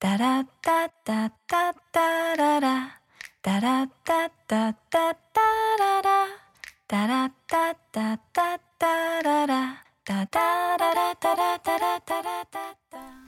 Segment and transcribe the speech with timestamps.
[0.00, 3.00] タラッタッタッタッララ。
[3.42, 5.40] タラッタッタッタッタ
[5.76, 6.26] ララ。
[6.86, 9.82] タラッタッタッタッララ。
[10.04, 13.27] タタララタラタラタラタダ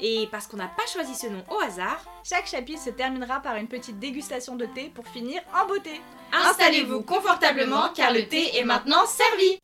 [0.00, 3.56] Et parce qu'on n'a pas choisi ce nom au hasard, Chaque chapitre se terminera par
[3.56, 6.00] une petite dégustation de thé pour finir en beauté.
[6.32, 9.58] installez-vous confortablement car le thé est maintenant servi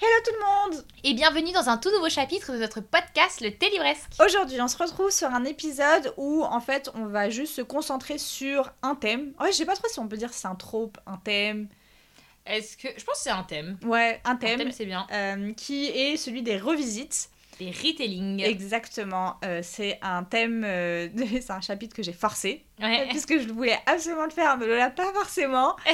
[0.00, 3.50] Hello tout le monde Et bienvenue dans un tout nouveau chapitre de notre podcast Le
[3.50, 4.10] Thé Livresque.
[4.24, 8.18] Aujourd'hui, on se retrouve sur un épisode où en fait on va juste se concentrer
[8.18, 9.32] sur un thème.
[9.40, 11.68] Ouais, je sais pas trop si on peut dire c'est un trope, un thème.
[12.46, 12.88] Est-ce que.
[12.96, 13.78] Je pense que c'est un thème.
[13.84, 14.58] Ouais, un Un thème.
[14.58, 15.06] thème, c'est bien.
[15.12, 17.30] euh, qui est celui des revisites.
[17.58, 18.42] Des retellings.
[18.42, 21.08] Exactement, euh, c'est un thème, euh,
[21.40, 23.06] c'est un chapitre que j'ai forcé, Ouais.
[23.10, 25.76] puisque je voulais absolument le faire, mais Lola pas forcément.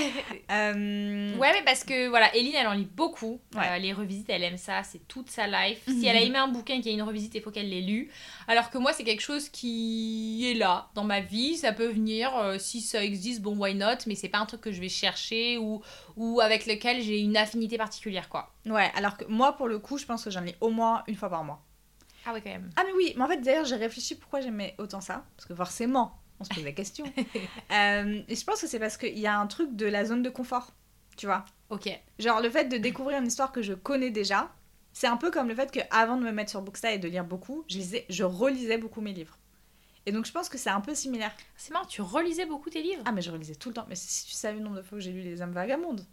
[0.51, 3.41] Euh, Ouais, mais parce que voilà, Eline, elle en lit beaucoup.
[3.55, 3.63] Ouais.
[3.69, 5.87] Euh, les revisites, elle aime ça, c'est toute sa life.
[5.87, 6.01] Mhm.
[6.01, 8.11] Si elle a aimé un bouquin qui a une revisite, il faut qu'elle l'ait lu.
[8.49, 11.57] Alors que moi, c'est quelque chose qui est là dans ma vie.
[11.57, 13.99] Ça peut venir, euh, si ça existe, bon, why not?
[14.07, 15.83] Mais c'est pas un truc que je vais chercher ou,
[16.17, 18.53] ou avec lequel j'ai une affinité particulière, quoi.
[18.67, 21.15] Ouais, alors que moi pour le coup, je pense que j'en lis au moins une
[21.15, 21.63] fois par mois.
[22.27, 22.71] Ah ouais, quand même.
[22.77, 25.55] Ah mais oui, mais en fait d'ailleurs j'ai réfléchi pourquoi j'aimais autant ça, parce que
[25.55, 27.05] forcément, on se pose la question.
[27.73, 30.23] Euh, et je pense que c'est parce qu'il y a un truc de la zone
[30.23, 30.73] de confort,
[31.17, 31.45] tu vois.
[31.69, 31.89] Ok.
[32.19, 34.53] Genre le fait de découvrir une histoire que je connais déjà,
[34.93, 37.07] c'est un peu comme le fait que avant de me mettre sur Booksta et de
[37.07, 39.39] lire beaucoup, je, lisais, je relisais beaucoup mes livres.
[40.07, 41.33] Et donc je pense que c'est un peu similaire.
[41.57, 43.03] C'est marrant, tu relisais beaucoup tes livres?
[43.05, 44.99] Ah mais je relisais tout le temps, mais si tu savais le nombre de fois
[44.99, 46.05] que j'ai lu Les âmes vagabondes.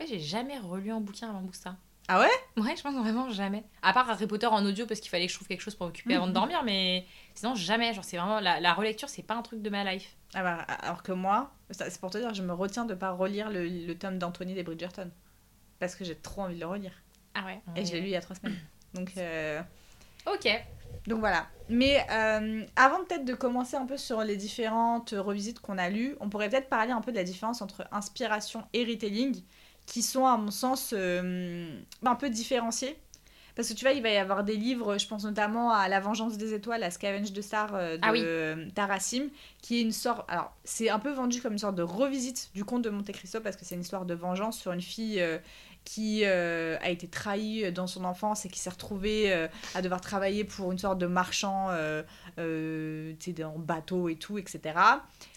[0.00, 1.76] Ouais, j'ai jamais relu un bouquin avant Boosta.
[2.14, 2.62] Ah ouais?
[2.62, 3.64] Ouais, je pense vraiment jamais.
[3.80, 5.86] À part Harry Potter en audio parce qu'il fallait que je trouve quelque chose pour
[5.86, 7.94] m'occuper avant de dormir, mais sinon jamais.
[7.94, 10.14] Genre, c'est vraiment la, la relecture, c'est pas un truc de ma life.
[10.34, 13.48] Ah bah, alors que moi, c'est pour te dire, je me retiens de pas relire
[13.48, 15.10] le, le tome d'Anthony des Bridgerton.
[15.78, 16.92] Parce que j'ai trop envie de le relire.
[17.34, 17.60] Ah ouais.
[17.76, 18.58] Et je l'ai lu il y a trois semaines.
[18.92, 19.62] Donc, euh,
[20.26, 20.46] Ok.
[21.06, 21.46] donc voilà.
[21.70, 26.14] Mais euh, avant peut-être de commencer un peu sur les différentes revisites qu'on a lues,
[26.20, 29.42] on pourrait peut-être parler un peu de la différence entre inspiration et retelling,
[29.86, 31.68] qui sont à mon sens euh,
[32.04, 32.96] un peu différenciés.
[33.54, 36.00] Parce que tu vois, il va y avoir des livres, je pense notamment à La
[36.00, 38.72] Vengeance des Étoiles, à Scavenge de Star euh, de Ah oui.
[38.74, 39.28] Tarassim,
[39.60, 40.24] qui est une sorte.
[40.28, 43.40] Alors, c'est un peu vendu comme une sorte de revisite du conte de Monte Cristo,
[43.40, 45.36] parce que c'est une histoire de vengeance sur une fille euh,
[45.84, 50.00] qui euh, a été trahie dans son enfance et qui s'est retrouvée euh, à devoir
[50.00, 52.02] travailler pour une sorte de marchand euh,
[52.38, 54.60] euh, en bateau et tout, etc.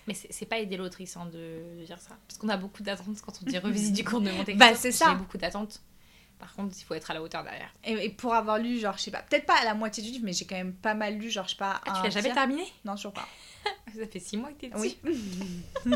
[0.07, 2.15] Mais c'est pas aider l'autrice hein, de, de dire ça.
[2.27, 4.55] Parce qu'on a beaucoup d'attentes quand on dit revisite du cours de Monte.
[4.55, 5.09] Bah, c'est ça.
[5.11, 5.81] J'ai beaucoup d'attentes.
[6.39, 7.73] Par contre, il faut être à la hauteur derrière.
[7.83, 10.09] Et, et pour avoir lu, genre, je sais pas, peut-être pas à la moitié du
[10.11, 11.81] livre, mais j'ai quand même pas mal lu, genre, je sais pas.
[11.85, 12.65] Ah, tu l'as jamais terminé?
[12.83, 13.27] Non, toujours pas.
[13.97, 14.97] Ça fait six mois que t'es dessus.
[15.05, 15.93] Oui.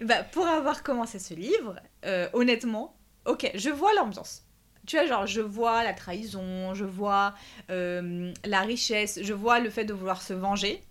[0.00, 2.94] bah, pour avoir commencé ce livre, euh, honnêtement,
[3.26, 4.44] ok, je vois l'ambiance.
[4.86, 7.34] Tu vois, genre, je vois la trahison, je vois
[7.70, 10.82] euh, la richesse, je vois le fait de vouloir se venger.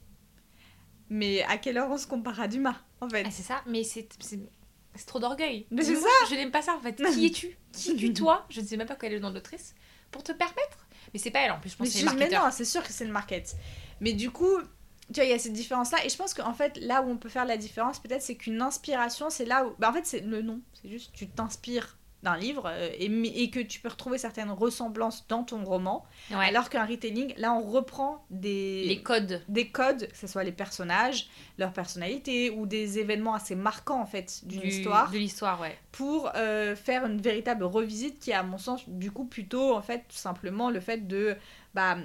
[1.10, 3.24] Mais à quelle heure on se compare à Dumas, en fait?
[3.26, 4.08] Ah, c'est ça, mais c'est.
[5.08, 5.66] trop d'orgueil.
[5.72, 6.96] Mais c'est Moi, Je n'aime pas ça en fait.
[7.14, 7.58] Qui es-tu?
[7.74, 8.46] Qui es-tu toi?
[8.50, 9.74] Je ne sais même pas quel est le nom de l'autrice.
[10.12, 10.88] Pour te permettre?
[11.14, 12.84] Mais c'est pas elle en plus, je pense que c'est les mais non, c'est sûr
[12.84, 13.56] que c'est le market.
[14.00, 14.60] Mais du coup,
[15.08, 16.06] tu vois, il y a cette différence-là.
[16.06, 18.62] Et je pense qu'en fait, là où on peut faire la différence, peut-être, c'est qu'une
[18.62, 19.74] inspiration, c'est là où.
[19.80, 20.62] Bah, en fait, c'est le nom.
[20.80, 23.06] C'est juste, tu t'inspires d'un livre euh, et,
[23.44, 26.06] et que tu peux retrouver certaines ressemblances dans ton roman.
[26.32, 26.46] Ouais.
[26.48, 28.84] Alors qu'un retelling, là, on reprend des.
[28.86, 29.42] les codes.
[29.48, 34.06] des codes, que ce soit les personnages, leur personnalité ou des événements assez marquants en
[34.06, 35.78] fait d'une du- histoire De l'histoire, ouais.
[35.94, 39.82] pour euh, faire une véritable revisite qui est à mon sens du coup plutôt en
[39.82, 41.38] fait tout simplement le fait de
[41.74, 41.98] bah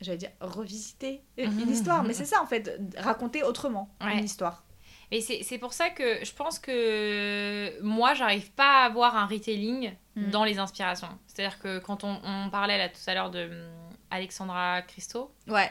[0.00, 4.18] j'allais dire revisiter une histoire mais c'est ça en fait raconter autrement Ouais.
[4.18, 4.64] une histoire
[5.10, 9.94] Mais c'est pour ça que je pense que moi, j'arrive pas à avoir un retelling
[10.16, 10.30] Mhm.
[10.30, 11.08] dans les inspirations.
[11.28, 13.70] C'est-à-dire que quand on, on parlait là tout à l'heure de hum,
[14.10, 15.70] Alexandra Christo, ouais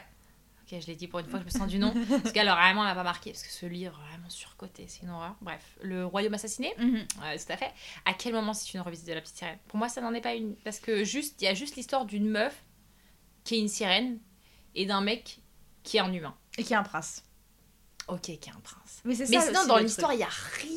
[0.63, 2.81] ok, je l'ai dit pour une fois, je me sens du nom, parce qu'elle vraiment
[2.83, 5.35] elle m'a pas marqué, parce que ce livre vraiment surcoté, c'est une horreur.
[5.41, 7.71] Bref, Le Royaume assassiné, Ouais, tout à fait.
[8.05, 9.57] À quel moment c'est une revisite de la petite sirène?
[9.67, 10.55] Pour moi, ça n'en est pas une.
[10.63, 12.63] Parce que juste, il y a juste l'histoire d'une meuf
[13.45, 14.19] qui est une sirène
[14.75, 15.39] et d'un mec
[15.83, 16.35] qui est un humain.
[16.57, 17.23] et qui est un prince
[18.07, 19.01] Ok, qui est un prince.
[19.03, 20.71] mais c'est Mais ça sinon, dans l'histoire, il y a rien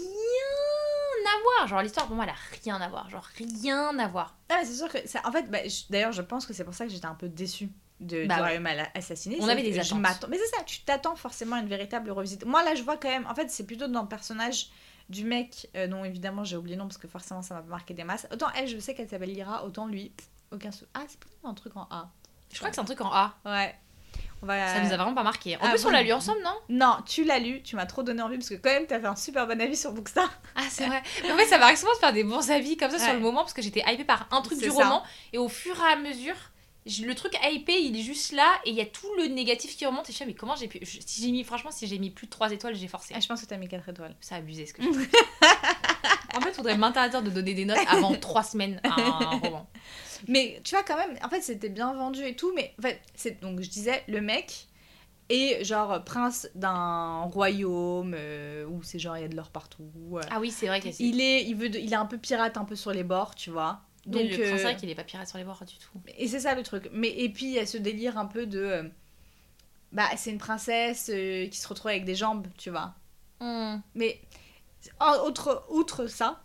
[1.27, 1.69] à voir.
[1.69, 3.09] Genre, l'histoire, pour moi, elle a rien à voir.
[3.11, 4.37] Genre, rien à voir.
[4.49, 6.65] Ah, mais c'est sûr que ça en fait bah, je- d'ailleurs je pense que c'est
[6.65, 7.69] pour ça que j'étais un peu déçue
[8.01, 8.89] de, Bah ouais.
[8.95, 9.37] assassiné.
[9.41, 10.27] On avait des attentes.
[10.29, 12.45] Mais c'est ça, tu t'attends forcément à une véritable revisite.
[12.47, 13.27] Moi, là, je vois quand même.
[13.27, 14.71] En fait, c'est plutôt dans le personnage
[15.11, 17.95] du mec, euh, dont évidemment j'ai oublié le nom parce que forcément ça m'a marqué
[17.95, 18.27] des masses.
[18.33, 20.13] Autant elle, je sais qu'elle s'appelle Lyra, autant lui,
[20.53, 20.85] aucun sou.
[20.95, 22.11] Ah, c'est plutôt un truc en A.
[22.53, 23.35] Je crois que c'est un truc en A.
[23.45, 23.77] Ouais.
[24.43, 24.75] On va...
[24.75, 25.57] Ça nous a vraiment pas marqué.
[25.57, 26.55] En Ah plus, on l'a lu ensemble, non?
[26.69, 29.07] Non, tu l'as lu, tu m'as trop donné envie parce que quand même t'as fait
[29.07, 30.31] un super bon avis sur Bookstar.
[30.57, 31.03] Ah, c'est vrai.
[31.23, 33.21] Mais en fait, ça m'arrive souvent de faire des bons avis comme ça sur le
[33.21, 34.73] moment parce que j'étais hypée par un truc du ça.
[34.85, 35.03] roman
[35.33, 36.35] et au fur et à mesure,
[36.87, 39.85] le truc hypé, il est juste là et il y a tout le négatif qui
[39.85, 41.99] remonte et je sais mais comment j'ai pu je- si j'ai mis franchement si j'ai
[41.99, 43.13] mis plus de 3 étoiles, j'ai forcé.
[43.15, 44.17] Ah, je pense que t'as mis 4 étoiles.
[44.21, 44.89] C'est abusé ce que je.
[46.33, 49.69] En fait, faudrait m'interdire de donner des notes avant 3 semaines à un roman.
[50.29, 53.01] Mais tu vois, quand même, en fait, c'était bien vendu et tout, mais en fait,
[53.15, 54.67] c'est donc je disais, le mec
[55.29, 59.85] est genre prince d'un royaume euh, où c'est genre il y a de l'or partout.
[60.15, 60.21] euh.
[60.31, 62.57] Ah oui, c'est vrai qu'il Il est, il veut, de- il est un peu pirate
[62.57, 63.81] un peu sur les bords, tu vois.
[64.07, 66.01] Donc, Donc, le prince euh, Eric, il est pas pirate sur les bords du tout.
[66.19, 66.89] et c'est ça le truc.
[66.93, 68.83] Mais et puis il y a ce délire un peu de, euh,
[69.93, 72.95] bah c'est une princesse euh, qui se retrouve avec des jambes, tu vois.
[73.41, 73.79] Hmm.
[73.95, 74.21] Mais
[74.99, 76.43] en- outre, outre ça,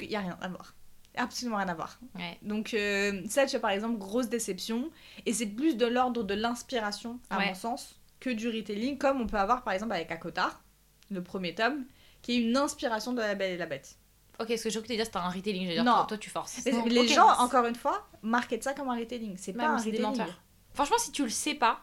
[0.00, 0.74] il y a rien à voir.
[1.16, 1.98] Absolument rien à voir.
[2.14, 2.38] Ouais.
[2.42, 4.90] Donc euh, ça, tu vois, par exemple, grosse déception.
[5.26, 7.46] Et c'est plus de l'ordre de l'inspiration, à Ouais.
[7.48, 10.62] mon sens, que du retelling, comme on peut avoir, par exemple, avec Akotar,
[11.10, 11.84] le premier tome,
[12.22, 13.96] qui est une inspiration de La Belle et la Bête.
[14.40, 15.64] Ok, ce que je voulais dire, c'était un retelling.
[15.64, 15.92] Je veux dire, Non.
[15.92, 16.60] toi, toi, tu forces.
[16.64, 19.36] Mais Non, les gens, encore une fois, marquent ça comme un retelling.
[19.36, 20.24] C'est pas un c'est retelling.
[20.72, 21.80] Franchement, si tu le sais pas,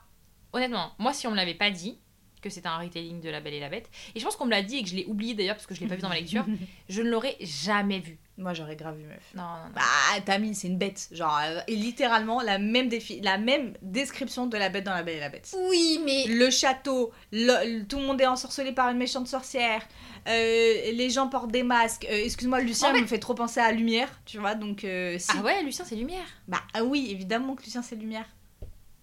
[0.53, 1.99] honnêtement, moi, si on me l'avait pas dit
[2.41, 4.51] que c'était un retelling de La Belle et la Bête, et je pense qu'on me
[4.51, 6.09] l'a dit et que je l'ai oublié d'ailleurs parce que je l'ai pas vu dans
[6.09, 6.45] ma lecture,
[6.89, 8.17] je ne l'aurais jamais vu.
[8.37, 9.33] Moi, j'aurais grave vu, meuf.
[9.35, 9.71] Non, non, non.
[9.75, 11.09] Bah, Tammy, c'est une bête.
[11.11, 15.03] Genre, euh, et littéralement, la même, défi la même description de la bête dans La
[15.03, 15.53] Belle et la Bête.
[15.69, 16.25] oui, mais.
[16.27, 19.85] le château, le- le- tout le monde est ensorcelé par une méchante sorcière,
[20.29, 22.05] euh, les gens portent des masques.
[22.09, 25.31] Euh, Excuse-moi, Lucien En fait- me fait trop penser à Lumière, tu vois, donc si.
[25.37, 26.25] Ah ouais, Lucien, c'est Lumière.
[26.47, 28.25] Bah ah oui, évidemment que Lucien c'est Lumière.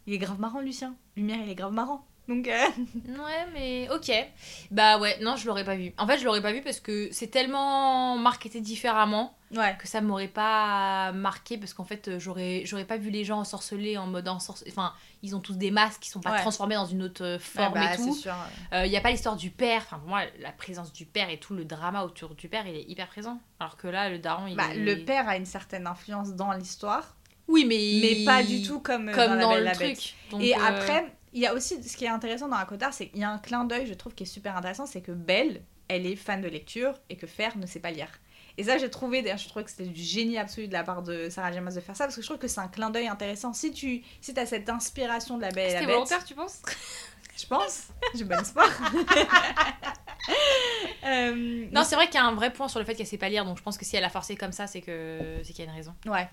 [0.06, 0.94] Il est grave marrant, Lucien.
[1.16, 2.06] Lumière, il est grave marrant.
[2.28, 2.52] Donc, euh,
[3.08, 4.10] Ouais, mais ok.
[4.70, 5.92] Bah ouais, non, je l'aurais pas vu.
[5.98, 9.76] En fait, je l'aurais pas vu parce que c'est tellement marketé différemment ouais.
[9.78, 13.38] que ça m'aurait pas marqué parce qu'en fait, euh, j'aurais j'aurais pas vu les gens
[13.38, 14.70] ensorcelés en mode ensorcelés.
[14.72, 14.92] Enfin,
[15.22, 16.40] ils ont tous des masques qui sont pas Ouais.
[16.40, 18.16] transformés dans une autre euh, Ouais, forme bah, et tout.
[18.84, 19.82] Il n'y a pas l'histoire du père.
[19.86, 22.74] Enfin, pour moi, la présence du père et tout le drama autour du père, il
[22.74, 23.38] est hyper présent.
[23.60, 24.78] Alors que là, le daron, il Bah, est...
[24.78, 27.14] Le père a une certaine influence dans l'histoire,
[27.48, 28.00] Oui, mais...
[28.02, 30.14] mais pas du tout comme, comme dans, dans, La le la truc.
[30.30, 33.08] Donc, Et euh, après, il y a aussi ce qui est intéressant dans Akotar, c'est
[33.08, 35.60] qu'il y a un clin d'œil, je trouve, qui est super intéressant, c'est que Belle,
[35.86, 38.08] elle est fan de lecture et que Fer ne sait pas lire.
[38.56, 41.02] Et ça, j'ai trouvé, d'ailleurs, je trouvais que c'était du génie absolu de la part
[41.02, 41.60] de Sarah J.
[41.60, 43.52] Maas de faire ça, parce que je trouve que c'est un clin d'œil intéressant.
[43.52, 46.34] Si tu si as cette inspiration de la Belle et la C'était Bête, volontaire, tu
[46.34, 46.62] penses?
[47.38, 48.66] Je pense, j'ai bon espoir.
[51.04, 53.18] Euh, Non, c'est vrai qu'il y a un vrai point sur le fait qu'elle sait
[53.18, 55.52] pas lire, donc je pense que si elle a forcé comme ça, c'est que c'est
[55.52, 55.94] qu'il y a une raison.
[56.06, 56.28] Ouais.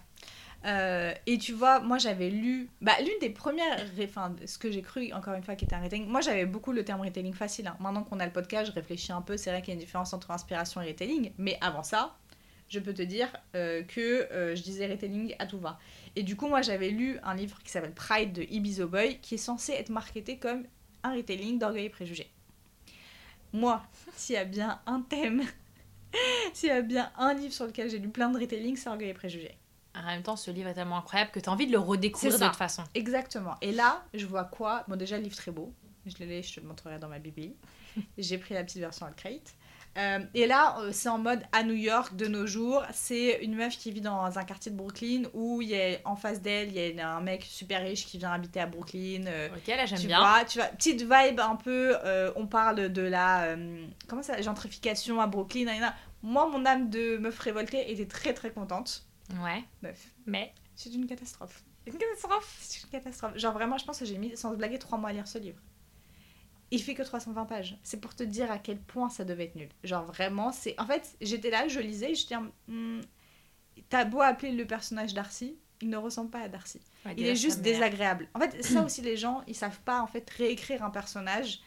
[0.66, 4.82] Euh, et tu vois, moi j'avais lu, bah l'une des premières, enfin ce que j'ai
[4.82, 7.68] cru encore une fois qui était un retelling, moi j'avais beaucoup le terme retelling facile.
[7.68, 7.76] hein.
[7.82, 9.82] Maintenant qu'on a le podcast, je réfléchis un peu, c'est vrai qu'il y a une
[9.82, 12.16] différence entre inspiration et retelling, mais avant ça,
[12.70, 15.80] je peux te dire euh, que euh, je disais retelling à tout va.
[16.16, 19.36] Et du coup, moi j'avais lu un livre qui s'appelle Pride de Ibizo Boy, qui
[19.36, 20.64] est censé être marketé comme
[21.04, 22.32] un retelling d'orgueil et préjugé.
[23.52, 23.84] Moi,
[24.16, 25.44] s'il y a bien un thème,
[26.54, 29.10] s'il y a bien un livre sur lequel j'ai lu plein de retelling, c'est orgueil
[29.10, 29.58] et préjugé.
[29.96, 32.32] En même temps, ce livre est tellement incroyable que tu as envie de le redécouvrir
[32.32, 32.50] C'est de ça.
[32.50, 32.84] toute façon.
[32.96, 33.56] Exactement.
[33.62, 34.84] Et là, je vois quoi?
[34.88, 35.74] Bon, déjà, le livre très beau.
[36.06, 37.56] Je l'ai, je te le montrerai dans ma bibli.
[38.18, 39.54] J'ai pris la petite version à crate.
[39.96, 42.84] Euh, et là, euh, c'est en mode à New York de nos jours.
[42.92, 46.16] C'est une meuf qui vit dans un quartier de Brooklyn où il y a, en
[46.16, 49.26] face d'elle, il y a un mec super riche qui vient habiter à Brooklyn.
[49.28, 50.18] euh, Ok, là j'aime bien.
[50.20, 51.96] vois, tu vois, petite vibe un peu.
[52.04, 53.56] euh, on parle de la
[54.08, 55.68] comment ça, gentrification à Brooklyn.
[56.24, 59.06] Moi, mon âme de meuf révoltée était très très contente.
[59.42, 60.54] Ouais, Meuf, mais.
[60.76, 61.64] c'est une catastrophe.
[61.86, 63.38] Une catastrophe C'est une catastrophe.
[63.38, 65.60] Genre vraiment, je pense que j'ai mis, sans blaguer, trois mois à lire ce livre.
[66.72, 67.78] Il fait que 320 pages.
[67.84, 69.70] C'est pour te dire à quel point ça devait être nul.
[69.84, 70.80] Genre vraiment, c'est...
[70.80, 72.36] En fait, j'étais là, je lisais, disais...
[72.68, 73.02] Hmm,
[73.90, 76.80] T'as beau appeler le personnage Darcy, il ne ressemble pas à Darcy.
[77.06, 78.28] Ouais, Il est juste désagréable.
[78.34, 81.60] En fait, ça aussi, les gens, ils savent pas, en fait, réécrire un personnage.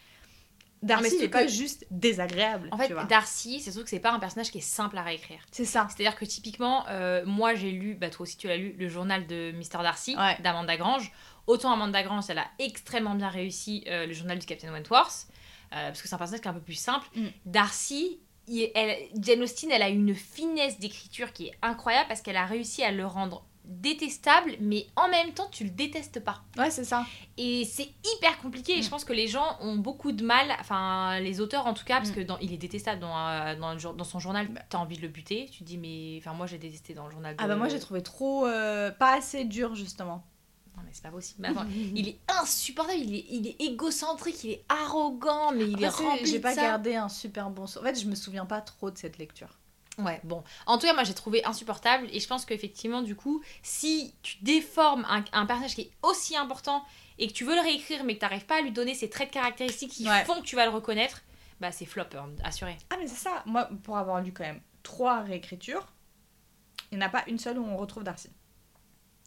[0.82, 3.04] Mais Darcy n'est pas que- juste désagréable, En fait, tu vois.
[3.04, 5.38] Darcy, c'est surtout que c'est pas un personnage qui est simple à réécrire.
[5.50, 5.86] C'est ça.
[5.88, 9.26] C'est-à-dire que typiquement, euh, moi j'ai lu, bah toi aussi tu l'as lu, le journal
[9.26, 9.82] de Mr.
[9.82, 10.36] Darcy Ouais.
[10.42, 11.10] d'Amanda Grange.
[11.46, 15.26] Autant Amanda Grange, elle a extrêmement bien réussi euh, le journal du Captain Wentworth,
[15.72, 17.06] euh, parce que c'est un personnage qui est un peu plus simple.
[17.14, 17.26] Mm.
[17.46, 18.18] Darcy,
[18.48, 22.46] il- elle, Jane Austen, elle a une finesse d'écriture qui est incroyable parce qu'elle a
[22.46, 26.42] réussi à le rendre détestable, mais en même temps tu le détestes pas.
[26.56, 27.04] Ouais, c'est ça.
[27.36, 28.82] Et c'est hyper compliqué et Mm.
[28.82, 31.96] je pense que les gens ont beaucoup de mal, enfin les auteurs en tout cas,
[31.98, 32.14] parce Mm.
[32.14, 34.60] que dans, il est détestable dans, euh, dans, le jour- dans son journal, Bah.
[34.68, 36.16] t'as envie de le buter, tu te dis mais...
[36.18, 37.42] Enfin moi j'ai détesté dans le journal de...
[37.42, 38.46] Ah bah moi, j'ai trouvé trop...
[38.46, 40.24] euh, pas assez dur, justement.
[40.76, 41.40] Non, mais c'est pas possible.
[41.40, 45.82] Mais attends, il est insupportable, il est, il est égocentrique, il est arrogant, mais il
[45.82, 46.60] est rempli J'ai pas ça.
[46.62, 47.62] gardé un super bon.
[47.64, 49.48] En fait, je me souviens pas trop de cette lecture.
[49.98, 50.44] Ouais, bon.
[50.66, 52.06] En tout cas, moi, j'ai trouvé insupportable.
[52.12, 56.36] Et je pense qu'effectivement, du coup, si tu déformes un, un personnage qui est aussi
[56.36, 56.84] important
[57.18, 59.08] et que tu veux le réécrire, mais que tu n'arrives pas à lui donner ces
[59.08, 60.24] traits de caractéristiques qui Ouais.
[60.24, 61.22] font que tu vas le reconnaître,
[61.60, 62.76] bah c'est flop, hein, assuré.
[62.90, 63.42] Ah, mais c'est ça.
[63.46, 65.86] Moi, pour avoir lu quand même trois réécritures,
[66.92, 68.28] il n'y en a pas une seule où on retrouve Darcy.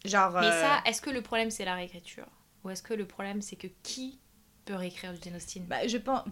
[0.06, 0.32] Genre.
[0.34, 2.28] Mais euh, ça, est-ce que le problème, c'est la réécriture?
[2.64, 4.20] Ou est-ce que le problème, c'est que qui
[4.66, 5.66] peut réécrire du Jane Austen?
[5.66, 6.24] Bah, je pense.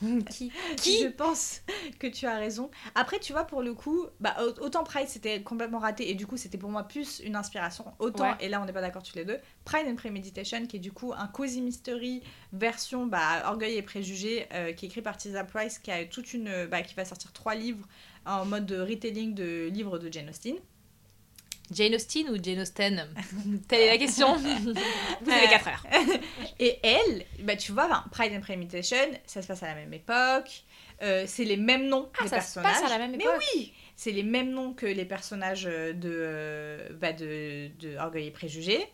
[0.30, 0.52] Qui
[1.02, 1.62] Je pense
[1.98, 2.70] que tu as raison.
[2.94, 6.26] Après, tu vois, pour le coup, bah, au- autant Pride c'était complètement raté et du
[6.26, 7.84] coup c'était pour moi plus une inspiration.
[7.98, 8.36] Autant, Ouais.
[8.40, 10.92] et là on n'est pas d'accord tous les deux, Pride and Premeditation qui est du
[10.92, 15.42] coup un cozy mystery version bah, Orgueil et Préjugés euh, qui est écrit par Tisa
[15.44, 16.66] Price qui a toute une.
[16.66, 17.86] bah, qui va sortir trois livres
[18.26, 20.54] en mode de retelling de livres de Jane Austen.
[21.70, 23.08] Jane Austen ou Jane Austen
[23.68, 24.36] Telle est la question.
[24.36, 24.80] Vous avez
[25.46, 25.86] Euh, 4 heures.
[26.58, 28.96] Et elle, bah, tu vois, Pride and Premeditation,
[29.26, 30.64] ça se passe à la même époque.
[31.02, 33.42] euh, c'est les mêmes noms Ah, des ça se passe à la même Mais époque.
[33.54, 38.30] oui, c'est les mêmes noms que les personnages de, euh, bah, de, de Orgueil et
[38.30, 38.86] Préjugés.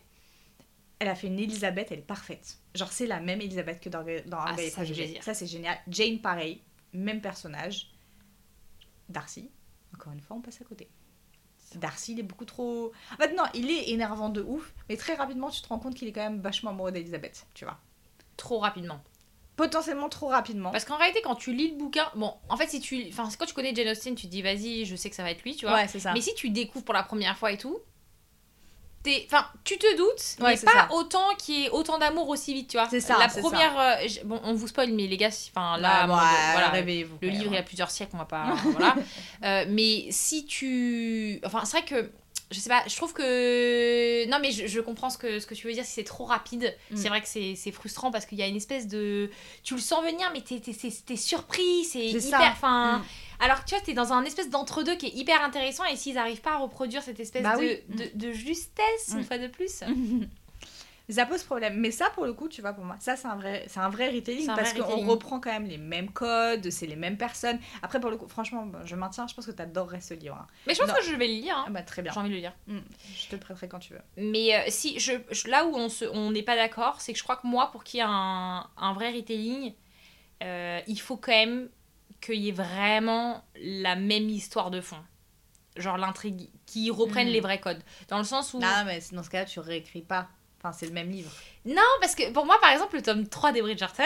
[0.99, 2.57] Elle a fait une Elisabeth, elle est parfaite.
[2.73, 5.19] Genre, c'est la même Elisabeth que dans, dans Ah, Orgueil et Préjugés.
[5.21, 5.77] Ça, c'est génial.
[5.87, 6.61] Jane, pareil,
[6.93, 7.91] même personnage.
[9.09, 9.49] Darcy,
[9.93, 10.89] encore une fois, on passe à côté.
[11.77, 12.91] Darcy, il est beaucoup trop.
[13.13, 15.95] En fait, non, il est énervant de ouf, mais très rapidement, tu te rends compte
[15.95, 17.77] qu'il est quand même vachement amoureux d'Elisabeth, tu vois.
[18.37, 19.01] Trop rapidement.
[19.55, 20.71] Potentiellement trop rapidement.
[20.71, 23.45] Parce qu'en réalité, quand tu lis le bouquin, bon, en fait, si tu, enfin, quand
[23.45, 25.55] tu connais Jane Austen, tu te dis, vas-y, je sais que ça va être lui,
[25.55, 25.75] tu vois.
[25.75, 26.13] ouais, c'est ça.
[26.13, 27.79] Mais si tu découvres pour la première fois et tout,
[29.27, 30.87] enfin, tu te doutes, Ouais, mais pas ça.
[30.91, 32.87] autant qu'il y ait autant d'amour aussi vite, tu vois.
[32.89, 36.13] C'est ça, La première, euh, bon, on vous spoil, mais les gars, enfin là, Ouais,
[36.13, 37.17] je- voilà, réveillez-vous.
[37.21, 37.59] le livre il même.
[37.59, 38.95] a plusieurs siècles, on va pas, voilà.
[39.43, 42.11] Euh, mais si tu, enfin, c'est vrai que.
[42.51, 44.25] Je sais pas, je trouve que.
[44.29, 45.83] Non, mais je, je comprends ce que, ce que tu veux dire.
[45.83, 46.95] Si c'est trop rapide, Mm.
[46.95, 49.29] c'est vrai que c'est frustrant parce qu'il y a une espèce de.
[49.63, 50.73] Tu le sens venir, mais t'es- t'es-
[51.05, 51.83] t'es surpris.
[51.85, 52.51] C'est hyper.
[52.51, 52.99] Enfin.
[52.99, 53.03] Mm.
[53.39, 56.17] Alors que tu vois, t'es dans un espèce d'entre-deux qui est hyper intéressant et s'ils
[56.17, 57.79] arrivent pas à reproduire cette espèce Bah de, oui.
[57.89, 59.23] de, de justesse, une Mm.
[59.23, 59.81] fois de plus.
[61.07, 61.79] Ça pose problème.
[61.79, 63.89] Mais ça, pour le coup, tu vois, pour moi, ça, c'est un vrai, c'est un
[63.89, 67.17] vrai retelling C'est un parce qu'on reprend quand même les mêmes codes, c'est les mêmes
[67.17, 67.59] personnes.
[67.83, 70.35] Après, pour le coup, franchement, je maintiens, je pense que t'adorerais ce livre.
[70.41, 70.47] hein.
[70.65, 70.95] Mais je pense Non.
[70.95, 71.55] que je vais le lire.
[71.57, 71.65] hein.
[71.67, 72.11] Ah bah, très bien.
[72.11, 72.53] J'ai envie de le lire.
[72.67, 72.79] Mm.
[73.17, 74.01] Je te le prêterai quand tu veux.
[74.17, 77.19] Mais euh, si, je, je- là où on se, on n'est pas d'accord, c'est que
[77.19, 79.73] je crois que moi, pour qu'il y ait un, un vrai retelling,
[80.43, 81.69] euh, il faut quand même
[82.19, 84.97] qu'il y ait vraiment la même histoire de fond.
[85.77, 87.31] Genre l'intrigue, qui reprennent Mm.
[87.33, 87.83] les vrais codes.
[88.07, 88.59] Dans le sens où...
[88.59, 90.29] Non, mais dans ce cas-là, tu réécris pas.
[90.65, 91.29] Enfin, c'est le même livre.
[91.65, 94.03] Non, parce que pour moi, par exemple, le tome 3 des Bridgerton,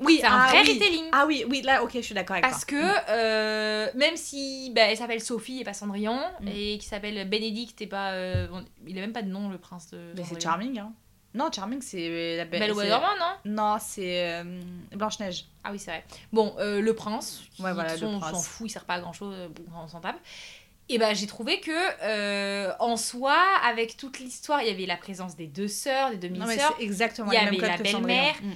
[0.00, 0.74] Oui, c'est un ah vrai oui.
[0.74, 1.04] retelling.
[1.12, 2.78] Ah oui, oui, là, ok, je suis d'accord avec Parce toi.
[2.78, 6.48] que euh, même si bah, elle s'appelle Sophie et pas Cendrillon, Mm.
[6.48, 8.10] et qui s'appelle Bénédicte et pas.
[8.12, 9.98] euh, bon, il a même pas de nom, le prince de.
[10.16, 10.40] Mais c'est.
[10.40, 10.92] Charming, hein.
[11.32, 13.34] Non, Charming, c'est la Belle dormant, non?
[13.44, 14.60] Non, c'est euh,
[14.92, 15.44] Blanche-Neige.
[15.62, 16.04] Ah oui, c'est vrai.
[16.32, 18.48] Bon, euh, le prince, qui, Ouais, voilà, le on s'en prince.
[18.48, 19.36] fout, il sert pas à grand chose,
[19.72, 20.18] on s'en tape.
[20.92, 21.70] Et ben j'ai trouvé que
[22.02, 26.16] euh, en soi, avec toute l'histoire, il y avait la présence des deux sœurs, des
[26.16, 28.34] demi-sœurs, exactement Il y avait la belle-mère.
[28.42, 28.50] Mm.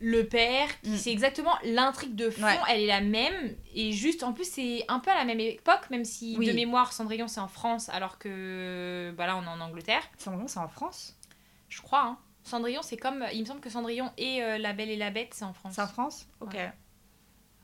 [0.00, 0.96] le père, qui Mm.
[0.96, 2.58] c'est exactement l'intrigue de fond, Ouais.
[2.68, 3.54] elle est la même.
[3.74, 6.46] Et juste, en plus, c'est un peu à la même époque, même si Oui.
[6.48, 10.02] de mémoire, Cendrillon c'est en France, alors que bah là on est en Angleterre.
[10.18, 11.16] Cendrillon, c'est en France?
[11.68, 12.18] Je crois, hein.
[12.42, 13.24] Cendrillon, c'est comme.
[13.32, 15.74] Il me semble que Cendrillon et euh, La Belle et la Bête, c'est en France.
[15.76, 16.26] C'est en France?
[16.40, 16.54] Ok.
[16.54, 16.70] Ouais.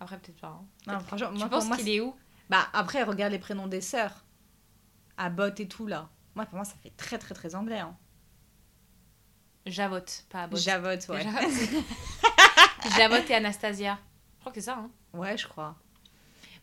[0.00, 0.58] Après, peut-être pas.
[0.60, 0.64] hein.
[0.92, 2.14] Non, franchement, Tu moi, penses qu'il est où?
[2.50, 4.24] Bah après, regarde les prénoms des sœurs.
[5.16, 6.08] Abbott et tout là.
[6.34, 7.78] Moi, pour moi, ça fait très très très anglais.
[7.80, 7.96] Hein.
[9.66, 10.60] Javotte, pas Abbott.
[10.60, 11.24] Javotte, ouais.
[12.96, 13.30] Javotte.
[13.30, 13.98] Et Anastasia.
[14.36, 14.90] Je crois que c'est ça, hein.
[15.14, 15.76] Ouais, je crois.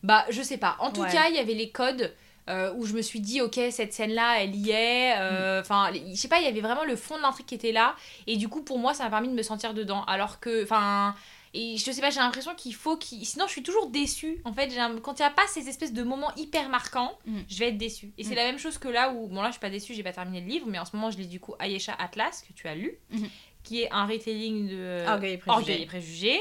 [0.02, 0.76] Bah, je sais pas.
[0.80, 1.10] En tout Ouais.
[1.12, 2.14] cas, il y avait les codes
[2.48, 5.14] euh, où je me suis dit, ok, cette scène-là, elle y est.
[5.18, 7.72] euh, Enfin, je sais pas, il y avait vraiment le fond de l'intrigue qui était
[7.72, 7.94] là.
[8.26, 10.04] Et du coup, pour moi, ça m'a permis de me sentir dedans.
[10.04, 11.14] Alors que, enfin.
[11.52, 13.26] Et je sais pas, j'ai l'impression qu'il faut qu'il.
[13.26, 14.40] Sinon, je suis toujours déçue.
[14.44, 17.40] En fait, un- quand il n'y a pas ces espèces de moments hyper marquants, Mm.
[17.48, 18.12] je vais être déçue.
[18.18, 18.36] Et c'est Mm.
[18.36, 19.26] la même chose que là où.
[19.26, 21.10] Bon, là, je suis pas déçue, j'ai pas terminé le livre, mais en ce moment,
[21.10, 23.28] je lis du coup Ayesha Atlas, que tu as lu, Mhm.
[23.64, 25.04] qui est un retelling de.
[25.08, 25.60] Orgueil et préjugés.
[25.60, 26.40] Orgueil et préjugés.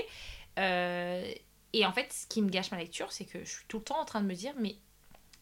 [0.59, 1.31] Euh,
[1.73, 3.83] et en fait, ce qui me gâche ma lecture, c'est que je suis tout le
[3.83, 4.75] temps en train de me dire, mais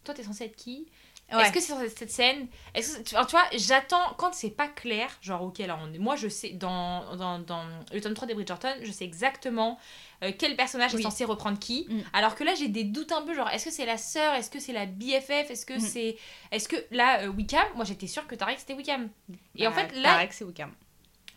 [0.03, 0.87] toi, t'es censé être qui?
[1.29, 1.43] Ouais.
[1.43, 5.09] Est-ce que c'est être cette scène Est-ce que tu vois, j'attends quand c'est pas clair,
[5.21, 8.33] genre ok là on est, moi je sais dans, dans, dans le tome 3 des
[8.33, 9.77] Bridgerton, je sais exactement
[10.23, 11.01] euh, quel personnage Oui.
[11.01, 11.85] est censé reprendre qui.
[11.89, 11.99] Mm.
[12.13, 14.49] Alors que là j'ai des doutes un peu genre est-ce que c'est la sœur, est-ce
[14.49, 15.79] que c'est la BFF, est-ce que Mm.
[15.81, 16.17] c'est
[16.51, 19.09] est-ce que là euh, Wickham, moi j'étais sûre que que c'était Wickham.
[19.57, 20.71] Et en Bah, fait là que c'est Wickham.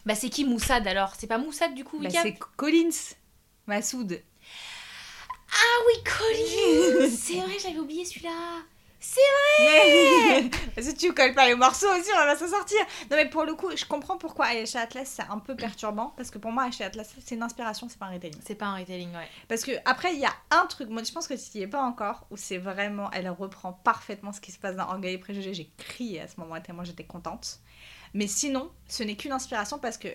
[0.06, 1.14] bah c'est qui Moussad alors?
[1.18, 2.23] C'est pas Moussad du coup Bah, Wickham?
[2.23, 3.14] c'est Collins.
[3.66, 4.23] Massoud.
[5.52, 8.30] Ah oui, Colin C'est vrai, j'avais oublié celui-là
[9.00, 9.21] C'est
[9.59, 10.50] vrai
[10.83, 12.78] Si tu colles pas les morceaux aussi, on va s'en sortir.
[13.11, 16.12] Non, mais pour le coup, je comprends pourquoi Aisha Atlas c'est un peu perturbant.
[16.16, 18.38] Parce que pour moi, Aisha Atlas c'est une inspiration, c'est pas un retelling.
[18.45, 19.28] C'est pas un retelling, ouais.
[19.49, 21.66] Parce que après, il y a un truc, moi je pense que tu n'y es
[21.66, 25.19] pas encore, où c'est vraiment, elle reprend parfaitement ce qui se passe dans Orgueil et
[25.19, 25.54] Préjugés.
[25.54, 27.61] J'ai crié à ce moment-là tellement j'étais contente.
[28.12, 30.09] Mais sinon, ce n'est qu'une inspiration parce que,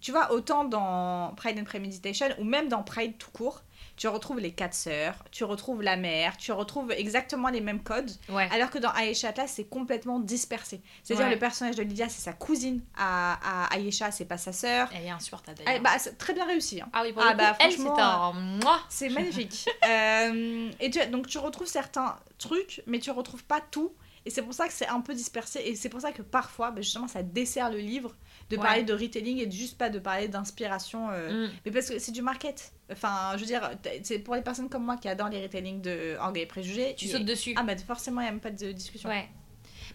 [0.00, 3.62] tu vois, autant dans Pride and Premeditation, ou même dans Pride tout court,
[3.96, 8.10] tu retrouves les quatre sœurs, tu retrouves la mère, tu retrouves exactement les mêmes codes.
[8.28, 8.48] Ouais.
[8.52, 10.80] Alors que dans Aisha Atlas, c'est complètement dispersé.
[11.02, 11.32] C'est-à-dire Ouais.
[11.34, 14.88] le personnage de Lydia, c'est sa cousine à, à Aisha, c'est pas sa sœur.
[14.94, 15.82] Elle est insupportable Ah, d'ailleurs.
[15.82, 16.80] bah, très bien réussi.
[16.80, 16.88] hein.
[16.92, 18.80] ah oui, pour ah bah, coup, elle, c'est franchement, un moi.
[18.88, 19.68] C'est magnifique.
[19.88, 23.92] Euh, et tu, donc tu retrouves certains trucs, mais tu retrouves pas tout.
[24.26, 25.60] Et c'est pour ça que c'est un peu dispersé.
[25.64, 28.12] Et c'est pour ça que parfois, bah, justement, ça dessert le livre
[28.50, 28.62] de Ouais.
[28.62, 31.08] parler de retelling et de juste pas de parler d'inspiration.
[31.10, 31.50] euh, Mm.
[31.64, 32.72] Mais parce que c'est du market.
[32.92, 33.70] Enfin, je veux dire,
[34.02, 36.94] c'est pour les personnes comme moi qui adorent les retellings de Orgueil et Préjugés.
[36.96, 37.54] Tu sautes dessus.
[37.56, 39.08] Ah, bah forcément, il n'y a même pas de discussion.
[39.08, 39.28] Ouais.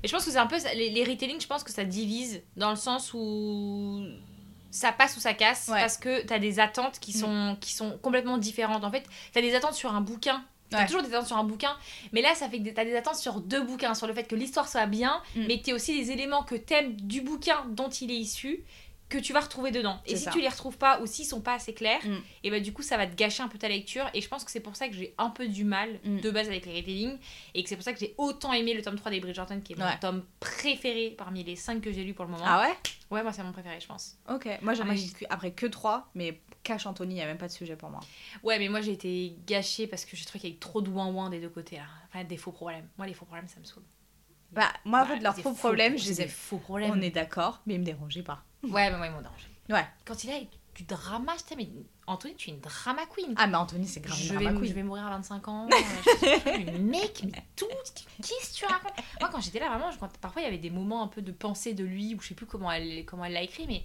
[0.01, 0.57] Mais je pense que c'est un peu.
[0.75, 4.03] Les, les retellings, je pense que ça divise dans le sens où
[4.71, 5.79] ça passe ou ça casse Ouais.
[5.79, 8.83] parce que t'as des attentes qui sont, qui sont complètement différentes.
[8.83, 9.03] En fait,
[9.33, 10.43] t'as des attentes sur un bouquin.
[10.69, 10.85] T'as Ouais.
[10.85, 11.75] toujours des attentes sur un bouquin,
[12.11, 14.35] mais là ça fait que t'as des attentes sur deux bouquins, sur le fait que
[14.35, 15.45] l'histoire soit bien, Mm.
[15.47, 18.63] mais t'as aussi des éléments que t'aimes du bouquin dont il est issu
[19.09, 19.99] que tu vas retrouver dedans.
[20.05, 20.31] Et si ça.
[20.31, 22.17] tu les retrouves pas ou s'ils sont pas assez clairs, Mm.
[22.43, 24.05] et bah du coup ça va te gâcher un peu ta lecture.
[24.13, 26.19] Et je pense que c'est pour ça que j'ai un peu du mal Mm.
[26.21, 27.17] de base avec les retellings
[27.55, 29.73] et que c'est pour ça que j'ai autant aimé le tome 3 des Bridgerton qui
[29.73, 29.99] est mon Ouais.
[29.99, 32.43] tome préféré parmi les 5 que j'ai lus pour le moment.
[32.45, 32.75] Ah ouais?
[33.09, 34.17] Ouais, moi c'est mon préféré, je pense.
[34.29, 34.47] Ok.
[34.61, 37.37] Moi, j'en Ah, ai lu après que 3, mais Cash Anthony, il n'y a même
[37.39, 38.01] pas de sujet pour moi.
[38.43, 40.89] Ouais, mais moi j'ai été gâchée parce que j'ai trouvé qu'il y avait trop de
[40.89, 41.83] ouin-ouin des deux côtés là.
[42.09, 42.87] Enfin, des faux problèmes.
[42.97, 43.83] Moi, les faux problèmes, ça me saoule.
[44.51, 46.27] Bah, moi, en Bah, fait, leurs faux problèmes, je les ai.
[46.27, 46.91] faux problèmes.
[46.91, 48.43] On est d'accord, mais ils me dérangeaient pas.
[48.63, 49.47] Ouais, mais moi ils m'ont dérangé.
[49.69, 49.85] Ouais.
[50.05, 50.39] Quand il a
[50.75, 51.67] du drama, je mais
[52.07, 53.33] Anthony, tu es une drama queen.
[53.37, 54.17] Ah, mais Anthony, c'est grave.
[54.17, 54.73] je, une vais, drama je queen.
[54.75, 55.67] vais mourir à 25 ans.
[55.71, 55.75] euh,
[56.23, 57.67] je mais mec, mais tout,
[58.17, 58.93] qu'est-ce que tu racontes?
[59.19, 61.21] Moi, quand j'étais là, vraiment, je- quand- parfois il y avait des moments un peu
[61.21, 63.83] de pensée de lui, ou je sais plus comment elle comment elle l'a écrit, mais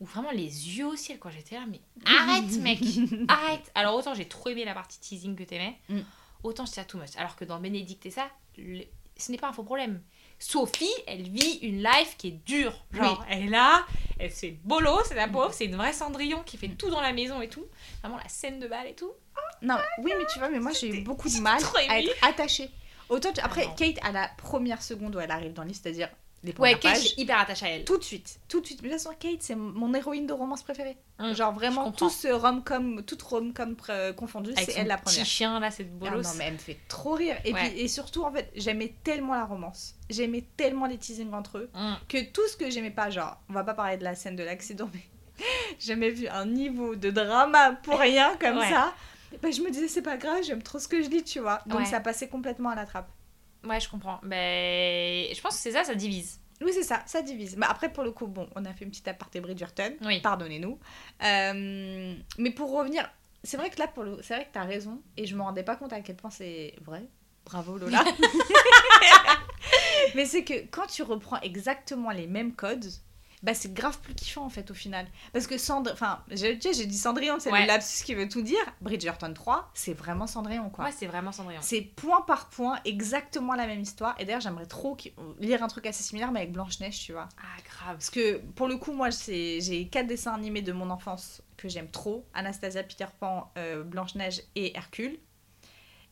[0.00, 0.44] où vraiment les
[0.78, 2.80] yeux au ciel, quand j'étais là, mais arrête, mec,
[3.28, 3.70] arrête.
[3.74, 6.00] Alors, autant j'ai trop aimé la partie teasing que t'aimais, Mm.
[6.42, 7.10] autant j'étais à too much.
[7.16, 8.84] Alors que dans Bénédicte et ça, le-
[9.16, 10.00] ce n'est pas un faux problème.
[10.42, 12.72] Sophie, elle vit une life qui est dure.
[12.92, 13.84] Genre, elle est là,
[14.18, 17.02] elle se fait bolo, c'est la pauvre, c'est une vraie Cendrillon qui fait tout dans
[17.02, 17.64] la maison et tout.
[18.02, 19.12] Vraiment la scène de bal et tout.
[19.62, 22.70] Non, oui, mais tu vois, mais moi, j'ai eu beaucoup de mal à être attachée.
[23.10, 23.74] Autant, tu- après, Ah.
[23.76, 26.08] Kate, à la première seconde où elle arrive dans le livre, c'est-à-dire
[26.42, 27.84] les Ouais, Kate, je pages, suis hyper attachée à elle.
[27.84, 28.80] tout de suite, tout de suite.
[28.82, 30.96] Mais de toute façon, Kate, c'est mon héroïne de romance préférée.
[31.18, 35.26] Mm, Genre vraiment, tout ce rom-com, toute rom-com euh, confondue, c'est elle la petit première.
[35.26, 36.22] chien là, cette Ah bolos.
[36.22, 37.36] non, mais elle me fait trop rire.
[37.44, 37.68] Et, Ouais.
[37.70, 39.94] puis, et surtout, en fait, j'aimais tellement la romance.
[40.08, 41.70] J'aimais tellement les teasings entre eux.
[41.74, 41.94] Mm.
[42.08, 44.42] que tout ce que j'aimais pas, genre, on va pas parler de la scène de
[44.42, 45.00] l'accident, mais
[45.78, 48.70] jamais vu un niveau de drama pour rien comme Ouais.
[48.70, 48.94] ça.
[49.42, 51.60] Bah, je me disais, c'est pas grave, j'aime trop ce que je lis, tu vois.
[51.66, 51.84] Donc Ouais.
[51.86, 53.08] ça passait complètement à la trappe.
[53.64, 54.20] Ouais, je comprends.
[54.22, 56.40] Mais je pense que c'est ça, ça divise.
[56.62, 57.56] Oui, c'est ça, ça divise.
[57.56, 60.20] Mais après, pour le coup, bon, on a fait une petite aparté Bridgerton, Oui.
[60.20, 60.78] pardonnez-nous.
[61.22, 63.08] Euh, mais pour revenir,
[63.42, 64.18] c'est vrai que là, pour le...
[64.22, 66.74] c'est vrai que t'as raison, et je me rendais pas compte à quel point c'est
[66.82, 67.02] vrai.
[67.46, 68.04] Bravo Lola.
[70.14, 72.86] mais c'est que quand tu reprends exactement les mêmes codes,
[73.42, 75.06] bah c'est grave plus kiffant en fait au final.
[75.32, 77.62] Parce que Cendrillon, enfin, j'ai dit Cendrillon, c'est Ouais.
[77.62, 78.58] le lapsus qui veut tout dire.
[78.82, 80.84] Bridgerton 3, c'est vraiment Cendrillon quoi.
[80.84, 81.60] Ouais, c'est vraiment Cendrillon.
[81.62, 84.14] C'est point par point exactement la même histoire.
[84.18, 87.28] Et d'ailleurs, j'aimerais trop qu'il- lire un truc assez similaire, mais avec Blanche-Neige, tu vois.
[87.38, 87.96] Ah, grave.
[87.96, 91.68] Parce que pour le coup, moi, c'est- j'ai quatre dessins animés de mon enfance que
[91.68, 95.18] j'aime trop Anastasia, Peter Pan, euh, Blanche-Neige et Hercule.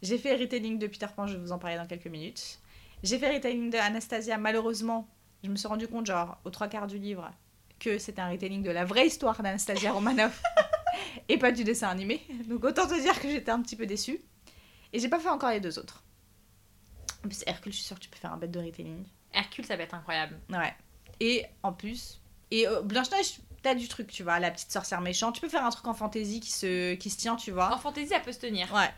[0.01, 2.59] J'ai fait retelling de Peter Pan, je vais vous en parler dans quelques minutes.
[3.03, 5.09] J'ai fait retelling de Anastasia, malheureusement,
[5.45, 7.31] je me suis rendu compte, genre, aux trois quarts du livre,
[7.79, 10.43] que c'était un retelling de la vraie histoire d'Anastasia Romanoff
[11.29, 12.21] et pas du dessin animé.
[12.49, 14.21] Donc autant te dire que j'étais un petit peu déçue.
[14.93, 16.03] Et j'ai pas fait encore les deux autres.
[17.25, 19.05] En plus, Hercule, je suis sûre que tu peux faire un bête de retelling.
[19.33, 20.39] Hercule, ça va être incroyable.
[20.51, 20.75] Ouais.
[21.21, 22.21] Et en plus,
[22.51, 25.35] et euh, Blanche-Neige, t'as du truc, tu vois, la petite sorcière méchante.
[25.35, 27.75] Tu peux faire un truc en fantasy qui se, qui se tient, tu vois.
[27.75, 28.73] En fantasy, elle peut se tenir.
[28.73, 28.91] Ouais.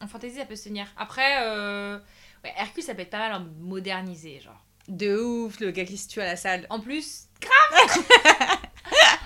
[0.00, 0.86] En fantasy, elle peut se tenir.
[0.96, 1.98] Après, euh...
[2.42, 4.64] ouais, Hercule, ça peut être pas mal en modernisé, genre.
[4.88, 6.66] De ouf, le gars qui se tue à la salle.
[6.70, 8.04] En plus, grave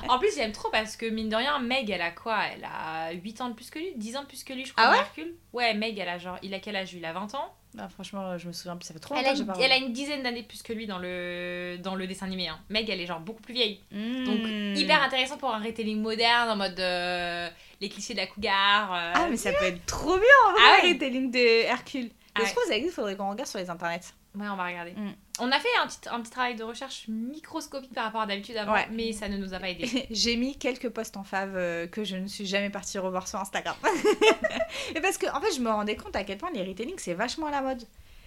[0.08, 2.38] En plus, j'aime trop parce que, mine de rien, Meg, elle a quoi?
[2.54, 3.92] Elle a 8 ans de plus que lui?
[3.96, 4.98] 10 ans de plus que lui, je crois, Ah ouais?
[4.98, 6.38] Hercule Ouais, Meg, elle a genre...
[6.42, 6.98] Il a quel âge lui?
[7.00, 7.52] Il a 20 ans?
[7.78, 9.64] Ah, franchement, je me souviens plus, ça fait trop elle longtemps a, que j'ai une,
[9.64, 12.46] elle a une dizaine d'années plus que lui dans le, dans le dessin animé.
[12.48, 12.58] Hein.
[12.70, 13.80] Meg, elle est genre beaucoup plus vieille.
[13.90, 14.74] Donc, Mmh.
[14.76, 17.48] hyper intéressant pour un retelling moderne en mode euh,
[17.80, 18.94] les clichés de la cougar.
[18.94, 20.88] euh, Ah, mais ça peut être trop bien en vrai, Ah ouais.
[20.88, 22.10] le retelling de Hercule.
[22.36, 24.12] Ah trouve que ça existe, faudrait qu'on regarde sur les internets?
[24.38, 24.92] Ouais, on va regarder.
[24.92, 25.14] Mm.
[25.40, 28.56] On a fait un petit, un petit travail de recherche microscopique par rapport à d'habitude
[28.56, 28.86] avant, Ouais.
[28.90, 30.06] mais ça ne nous a pas aidé.
[30.10, 33.38] j'ai mis quelques posts en fave euh, que je ne suis jamais partie revoir sur
[33.40, 33.74] Instagram.
[34.94, 37.14] Mais parce que, en fait, je me rendais compte à quel point les retellings, c'est
[37.14, 37.82] vachement à la mode.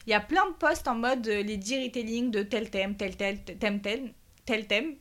[0.07, 2.95] il y a plein de posts en mode euh, les 10 retelling de tel thème,
[2.95, 4.13] tel tel, thème, tel,
[4.45, 4.95] tel thème.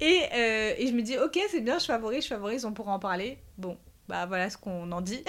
[0.00, 2.92] et, euh, et je me dis, ok, c'est bien, je favorise, je favorise, on pourra
[2.92, 3.38] en parler.
[3.56, 3.76] Bon,
[4.08, 5.22] bah voilà ce qu'on en dit.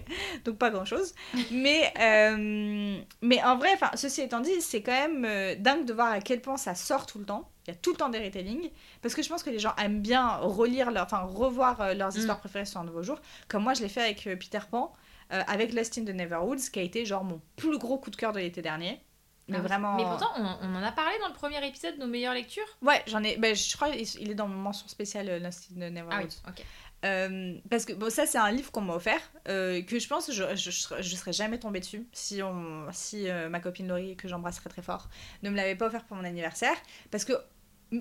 [0.44, 1.14] Donc pas grand chose.
[1.50, 5.92] Mais, euh, mais en vrai, enfin, ceci étant dit, c'est quand même euh, dingue de
[5.92, 7.50] voir à quel point ça sort tout le temps.
[7.66, 8.70] Il y a tout le temps des retellings.
[9.02, 12.18] Parce que je pense que les gens aiment bien relire, enfin revoir euh, leurs Mm.
[12.18, 13.18] histoires préférées sur un nouveau jour.
[13.48, 14.92] Comme moi, je l'ai fait avec Peter Pan,
[15.30, 18.32] avec Lost in the Neverwoods, qui a été genre mon plus gros coup de cœur
[18.32, 19.00] de l'été dernier.
[19.48, 19.94] Mais Ah, vraiment.
[19.96, 22.66] Mais pourtant, on, on en a parlé dans le premier épisode de nos meilleures lectures?
[22.82, 23.36] Ouais, j'en ai.
[23.36, 26.42] ben, je crois qu'il est dans mon mention spéciale Lost in the Neverwoods.
[26.44, 26.64] Ah ok.
[27.04, 30.30] Euh, parce que bon, ça, c'est un livre qu'on m'a offert, euh, que je pense
[30.32, 34.26] je, je, je serais- jamais tombée dessus si, on, si euh, ma copine Laurie, que
[34.28, 35.08] j'embrasse très fort,
[35.42, 36.74] ne me l'avait pas offert pour mon anniversaire.
[37.10, 37.34] Parce que,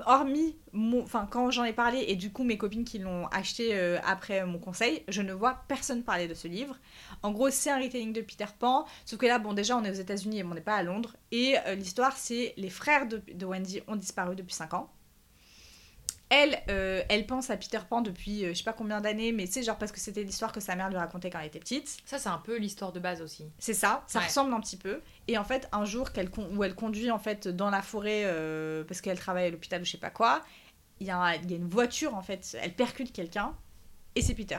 [0.05, 0.55] hormis,
[1.03, 4.57] enfin, quand j'en ai parlé et du coup mes copines qui l'ont acheté après mon
[4.59, 6.77] conseil, je ne vois personne parler de ce livre.
[7.21, 9.89] En gros, c'est un retelling de Peter Pan, sauf que là, bon, déjà, on est
[9.91, 11.15] aux États-Unis et on n'est pas à Londres.
[11.31, 14.89] Et l'histoire, c'est les frères de, de Wendy ont disparu depuis 5 ans.
[16.29, 19.45] Elle, euh, elle pense à Peter Pan depuis euh, je sais pas combien d'années, mais
[19.45, 21.97] c'est genre parce que c'était l'histoire que sa mère lui racontait quand elle était petite.
[22.05, 23.45] Ça, c'est un peu l'histoire de base aussi.
[23.59, 24.25] C'est ça, ça Ouais.
[24.25, 25.01] ressemble un petit peu.
[25.27, 26.09] Et en fait, un jour
[26.55, 29.85] où elle conduit en fait dans la forêt euh, parce qu'elle travaille à l'hôpital ou
[29.85, 30.41] je sais pas quoi,
[30.99, 33.53] il y, a y une voiture en fait, elle percute quelqu'un
[34.15, 34.57] et c'est Peter.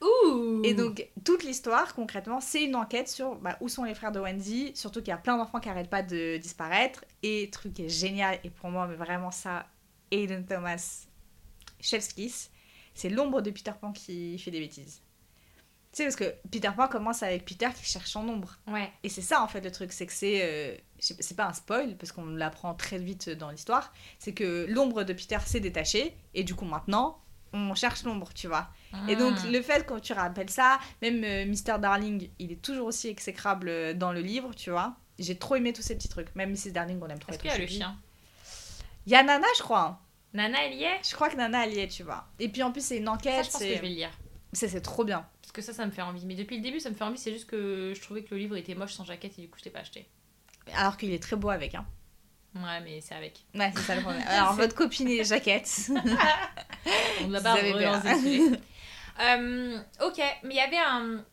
[0.00, 4.12] Ouh Et donc toute l'histoire concrètement, c'est une enquête sur bah, où sont les frères
[4.12, 7.04] de Wendy, surtout qu'il y a plein d'enfants qui arrêtent pas de disparaître.
[7.22, 9.66] Et truc qui est génial et pour moi mais vraiment ça,
[10.10, 11.06] Aiden Thomas
[11.80, 12.50] Chefskis,
[12.94, 15.02] c'est l'ombre de Peter Pan qui fait des bêtises.
[15.92, 18.58] Tu sais parce que Peter Pan commence avec Peter qui cherche son ombre.
[18.66, 18.90] Ouais.
[19.02, 20.40] Et c'est ça en fait le truc, c'est que c'est.
[20.42, 23.92] euh, c'est pas un spoil parce qu'on l'apprend très vite dans l'histoire.
[24.18, 27.22] C'est que l'ombre de Peter s'est détachée et du coup maintenant
[27.54, 28.68] on cherche l'ombre, tu vois.
[29.08, 29.46] Et donc Ah.
[29.50, 31.78] le fait quand tu rappelles ça, même euh, Mr.
[31.80, 34.96] Darling, il est toujours aussi exécrable euh, dans le livre, tu vois.
[35.18, 36.34] J'ai trop aimé tous ces petits trucs.
[36.36, 36.72] Même Mrs.
[36.72, 37.32] Darling, on aime trop.
[37.32, 37.98] Est-ce qu'il y a le chien?
[39.08, 39.80] Il y a Nana, je crois.
[39.80, 39.98] hein.
[40.34, 41.00] Nana, elle y est?
[41.08, 42.26] Je crois que Nana, elle y est, tu vois.
[42.38, 43.46] Et puis en plus, c'est une Ça, enquête.
[43.46, 44.10] je pense que c'est- je vais le lire.
[44.52, 45.26] Ça, c'est trop bien.
[45.40, 46.26] Parce que ça, ça me fait envie.
[46.26, 47.16] Mais depuis le début, ça me fait envie.
[47.16, 49.58] C'est juste que je trouvais que le livre était moche sans jaquette et du coup,
[49.58, 50.06] je l'ai pas acheté.
[50.74, 51.74] Alors qu'il est très beau avec.
[51.74, 51.86] Hein.
[52.54, 53.46] Ouais, mais c'est avec.
[53.54, 54.22] Ouais, c'est ça le problème.
[54.28, 55.88] Alors, votre copine et les jaquettes.
[57.22, 58.14] On ne l'a Vous pas avez relancé bien.
[58.14, 58.60] le sujet.
[59.20, 61.24] Euh, ok, mais il y avait un,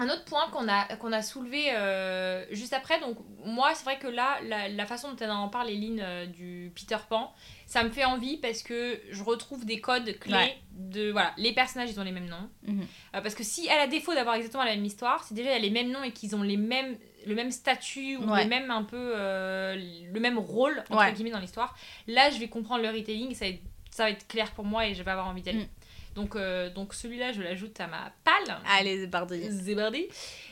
[0.00, 2.98] un autre point qu'on a, qu'on a soulevé euh, juste après.
[3.00, 6.00] Donc, moi, c'est vrai que là, la, la façon dont elle en parle, les lignes
[6.02, 7.32] euh, du Peter Pan,
[7.66, 10.58] ça me fait envie parce que je retrouve des codes clés Ouais.
[10.72, 11.10] de.
[11.12, 12.48] Voilà, les personnages, ils ont les mêmes noms.
[12.66, 12.80] Mhm.
[13.14, 15.52] Euh, parce que si elle a défaut d'avoir exactement la même histoire, c'est déjà il
[15.52, 18.42] y a les mêmes noms et qu'ils ont les mêmes, le même statut ou Ouais.
[18.44, 19.76] les mêmes un peu euh,
[20.12, 21.12] le même rôle entre Ouais.
[21.12, 21.76] guillemets dans l'histoire.
[22.06, 24.86] Là, je vais comprendre le retelling, ça va être, ça va être clair pour moi
[24.86, 25.58] et je vais avoir envie d'y aller.
[25.64, 25.68] Mm.
[26.16, 28.56] Donc, euh, donc celui-là, je l'ajoute à ma palle.
[28.68, 29.42] Allez, Bardi.
[29.48, 30.06] Zébardi.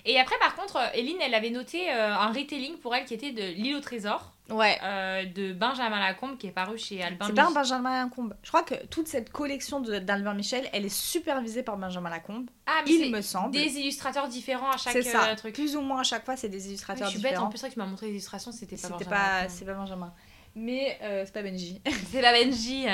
[0.04, 3.32] Et après, par contre, Eline, elle avait noté euh, un retelling pour elle qui était
[3.32, 4.78] de L'île au trésor Ouais.
[4.82, 7.62] euh, de Benjamin Lacombe qui est paru chez Albin C'est pas un Michel.
[7.62, 8.34] Benjamin Lacombe.
[8.42, 12.48] Je crois que toute cette collection d'Albert Michel, elle est supervisée par Benjamin Lacombe.
[12.66, 13.50] Ah, mais Il me semble.
[13.50, 15.28] des illustrateurs différents à chaque ça.
[15.28, 15.54] euh, truc.
[15.54, 17.48] Plus ou moins à chaque fois, c'est des illustrateurs je suis bête, en différents.
[17.50, 20.14] plus, vrai que tu m'as montré les illustrations, c'était pas Benjamin pas, c'est pas Benjamin.
[20.54, 21.80] Mais euh, c'est pas Benji.
[22.10, 22.86] C'est la Benji.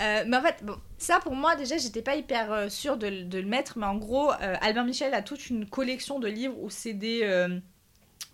[0.00, 3.06] Euh, mais en fait, bon, ça pour moi déjà, j'étais pas hyper euh, sûre de,
[3.08, 3.78] le- de le mettre.
[3.78, 7.20] Mais en gros, euh, Albert Michel a toute une collection de livres où c'est des.
[7.22, 7.58] euh,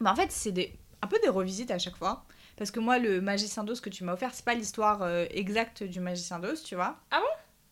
[0.00, 2.24] bah, en fait, c'est des un peu des revisites à chaque fois.
[2.56, 5.98] Parce que moi, le Magicien d'Oz que tu m'as offert, c'est pas l'histoire exacte du
[6.00, 6.96] Magicien d'Oz, tu vois.
[7.10, 7.26] Ah bon?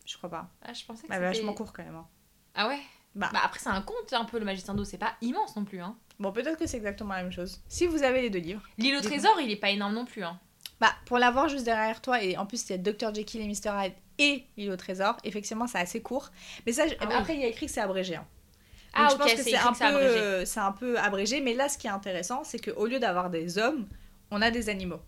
[0.06, 0.48] Je crois pas.
[0.62, 1.26] Ah, je pensais que Bah, c'était...
[1.26, 1.94] vachement court quand même.
[1.96, 2.06] hein.
[2.54, 2.78] Ah ouais?
[3.14, 3.28] Bah.
[3.32, 3.40] bah.
[3.44, 5.80] après, c'est un conte un peu, le Magicien d'eau, c'est pas immense non plus.
[5.82, 5.94] Hein.
[6.18, 7.60] Bon, peut-être que c'est exactement la même chose.
[7.68, 8.62] Si vous avez les deux livres.
[8.78, 10.24] L'île au trésor, il est pas énorme non plus.
[10.24, 10.40] Hein.
[10.80, 13.12] Bah, pour l'avoir juste derrière toi, et en plus, il y a Dr.
[13.14, 13.70] Jekyll et Mr.
[13.84, 16.30] Hyde et l'île au trésor, effectivement, c'est assez court.
[16.66, 17.14] Mais ça, je- Ah oui.
[17.16, 18.16] après, il y a écrit que c'est abrégé.
[18.16, 18.26] hein.
[18.92, 21.40] Ah, Donc, je ok, pense que c'est un, peu, euh, c'est un peu abrégé.
[21.40, 23.86] Mais là, ce qui est intéressant, c'est qu'au lieu d'avoir des hommes,
[24.30, 25.00] on a des animaux.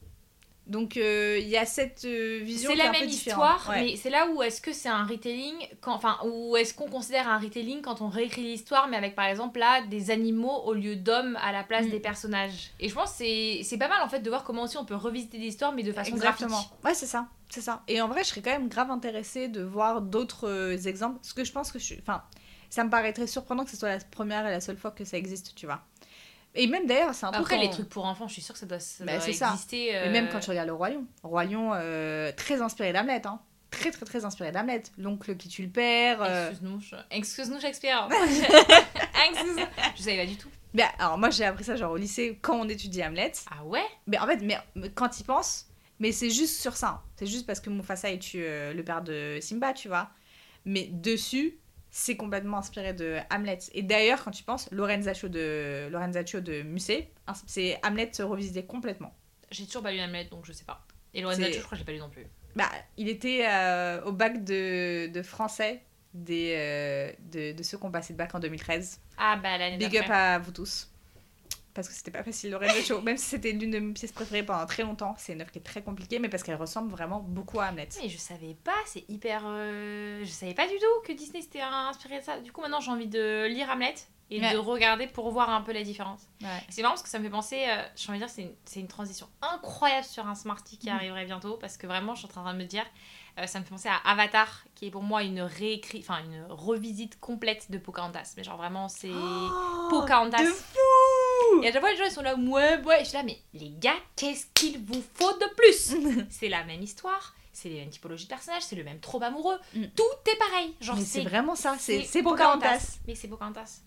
[0.70, 3.82] Donc, euh, il y a cette euh, vision C'est est la un même histoire, Ouais.
[3.82, 7.28] mais c'est là où est-ce que c'est un retelling, quand, enfin, où est-ce qu'on considère
[7.28, 10.94] un retelling quand on réécrit l'histoire, mais avec par exemple là des animaux au lieu
[10.96, 11.90] d'hommes à la place Mm.
[11.90, 12.70] des personnages.
[12.78, 14.84] Et je pense que c'est c'est pas mal en fait de voir comment aussi on
[14.84, 16.50] peut revisiter des histoires, mais de façon Exactement.
[16.50, 16.70] graphique.
[16.84, 17.26] Ouais, c'est ça.
[17.48, 17.82] C'est ça.
[17.88, 21.16] Et en vrai, je serais quand même grave intéressée de voir d'autres euh, exemples.
[21.16, 21.98] Parce que je pense que je suis.
[22.00, 22.22] Enfin,
[22.68, 25.16] ça me paraîtrait surprenant que ce soit la première et la seule fois que ça
[25.16, 25.80] existe, tu vois.
[26.54, 27.38] Et même d'ailleurs, c'est un peu.
[27.38, 29.32] Après, quand- les trucs pour enfants, je suis sûre que ça doit, ça Bah, doit
[29.32, 29.50] ça.
[29.52, 29.86] exister.
[29.86, 31.04] Et euh, même quand tu regardes le Roi Lion.
[31.22, 33.40] Roi Lion, euh, très inspiré d'Hamlet, hein.
[33.70, 34.82] Très, très, très inspiré d'Hamlet.
[34.98, 36.20] L'oncle qui tue le père.
[36.22, 36.48] euh.
[36.50, 38.08] Excuse-nous, je- excuse-nous Shakespeare.
[39.30, 39.64] Excuse.
[39.96, 40.48] Je savais pas du tout.
[40.74, 43.32] Mais alors, moi, j'ai appris ça genre au lycée quand on étudie Hamlet.
[43.50, 43.84] Ah ouais?
[44.08, 44.58] Mais en fait, mais,
[44.94, 45.66] quand il pense,
[46.00, 46.88] mais c'est juste sur ça.
[46.88, 47.00] hein.
[47.16, 50.10] C'est juste parce que Mufasa il tue le père de Simba, tu vois.
[50.64, 51.56] Mais dessus,
[51.90, 53.58] c'est complètement inspiré de Hamlet.
[53.72, 59.14] Et d'ailleurs, quand tu penses, Lorenzaccio de, Lorenzaccio de Musset, hein, c'est Hamlet revisité complètement.
[59.50, 60.86] J'ai toujours pas lu Hamlet, donc je sais pas.
[61.12, 62.26] Et Lorenzo, C'est- je crois que j'ai pas lu non plus.
[62.56, 65.82] Bah, il était euh, au bac de, de français
[66.14, 69.00] des, euh, de, de ceux qui ont passé le bac en 2013.
[69.16, 70.89] Ah bah l'année Big up à vous tous.
[71.72, 73.00] Parce que c'était pas facile, Lorenzaccio.
[73.00, 75.58] Même si c'était l'une de mes pièces préférées pendant très longtemps, c'est une œuvre qui
[75.60, 77.88] est très compliquée, mais parce qu'elle ressemble vraiment beaucoup à Hamlet.
[78.02, 79.42] Mais je savais pas, c'est hyper.
[79.46, 82.40] euh, Je savais pas du tout que Disney s'était inspiré de ça.
[82.40, 83.94] Du coup, maintenant j'ai envie de lire Hamlet
[84.32, 84.52] et Ouais.
[84.52, 86.22] de regarder pour voir un peu la différence.
[86.42, 86.48] Ouais.
[86.68, 88.86] C'est marrant parce que ça me fait penser, euh, j'ai envie de dire, c'est une,
[88.88, 90.94] transition incroyable sur un Smarty qui Mhm.
[90.96, 92.84] arriverait bientôt parce que vraiment, je suis en train de me dire,
[93.40, 96.46] euh, ça me fait penser à Avatar qui est pour moi une réécrit, enfin une
[96.48, 98.34] revisite complète de Pocahontas.
[98.36, 99.10] Mais genre vraiment, c'est
[99.90, 100.38] Pocahontas.
[100.40, 100.78] Oh, de fou
[101.62, 103.00] Et à chaque fois, les gens ils sont là, ouais, ouais.
[103.00, 106.82] Je suis là, mais les gars, qu'est-ce qu'il vous faut de plus C'est la même
[106.82, 109.58] histoire, c'est les mêmes typologies de personnages, c'est le même trop amoureux.
[109.74, 109.84] Mm.
[109.96, 110.74] Tout est pareil.
[110.80, 112.22] Genre, Mais c'est vraiment ça, c'est Pocahontas.
[112.22, 112.98] Pocahontas.
[113.06, 113.80] Mais c'est Pocahontas.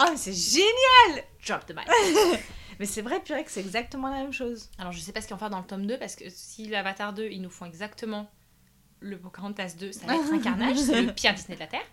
[0.00, 1.86] Oh, mais c'est génial Drop the mic.
[2.78, 4.70] Mais c'est vrai, purée, que c'est exactement la même chose.
[4.78, 6.66] Alors, je sais pas ce qu'ils vont faire dans le tome 2 parce que si
[6.66, 8.30] l'Avatar 2, ils nous font exactement
[9.00, 11.86] le Pocahontas 2, ça va être un carnage, c'est le pire Disney de la Terre.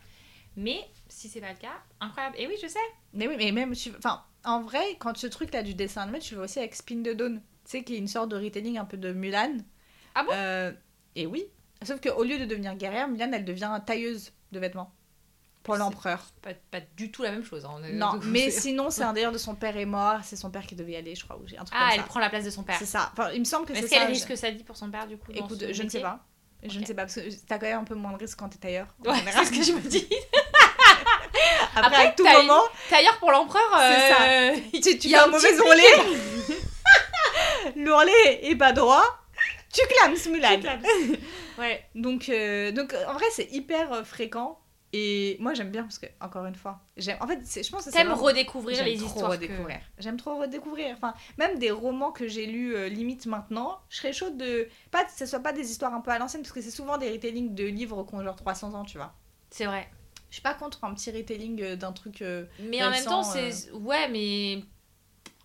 [0.55, 2.35] Mais si c'est pas le cas, incroyable.
[2.39, 2.79] Et oui, je sais.
[3.13, 3.91] Mais oui, mais même, tu...
[3.97, 7.01] enfin, en vrai, quand ce truc-là du dessin animé, tu le vois aussi avec Spin
[7.03, 7.41] the Dawn.
[7.65, 9.57] Tu sais, qui est une sorte de retelling un peu de Mulan.
[10.15, 10.31] Ah bon?
[10.33, 10.71] Euh,
[11.15, 11.45] Et oui.
[11.83, 14.93] Sauf qu'au lieu de devenir guerrière, Mulan, elle devient tailleuse de vêtements.
[15.63, 16.25] Pour l'empereur.
[16.41, 17.65] Pas, pas du tout la même chose.
[17.65, 17.79] hein.
[17.91, 20.75] Non, mais sinon, c'est un délire de son père est mort, c'est son père qui
[20.75, 22.07] devait y aller, je crois, ou j'ai un truc Ah, comme elle ça.
[22.07, 22.77] prend la place de son père.
[22.79, 23.09] C'est ça.
[23.11, 23.95] Enfin, il me semble que c'est Est-ce ça.
[23.97, 26.25] qu'elle je- risque sa vie pour son père du coup Écoute, je ne sais pas.
[26.63, 28.49] Je ne sais pas, parce que t'as quand même un peu moins de risque quand
[28.49, 28.87] t'es tailleur.
[29.05, 30.05] Ouais, c'est ce que je me dis.
[31.75, 33.61] Après, Après, à tout moment, Tailleur pour l'empereur.
[33.77, 34.21] C'est ça.
[34.29, 35.83] euh, tu, tu il y a un mauvais ourlet.
[37.75, 39.03] L'ourlet est pas droit.
[39.71, 40.59] Tu clames, Mulan.
[41.59, 41.83] Ouais.
[41.93, 44.59] Donc, euh, donc, en vrai, c'est hyper euh, fréquent.
[44.91, 47.17] Et moi, j'aime bien parce que, encore une fois, j'aime.
[47.19, 49.37] En fait, je pense que c'est T'aimes vraiment- redécouvrir les histoires.
[49.37, 49.45] que-.
[49.99, 50.95] J'aime trop redécouvrir.
[50.95, 54.67] Enfin, même des romans que j'ai lus euh, limite maintenant, je serais chaude de.
[54.89, 56.97] Pas que ce soit pas des histoires un peu à l'ancienne, parce que c'est souvent
[56.97, 59.13] des retellings de livres qui ont genre 300 ans, tu vois.
[59.51, 59.87] C'est vrai.
[60.29, 62.21] Je suis pas contre un petit retelling euh, d'un truc.
[62.21, 63.71] euh, Mais en même temps, c'est.
[63.71, 64.63] Ouais, mais.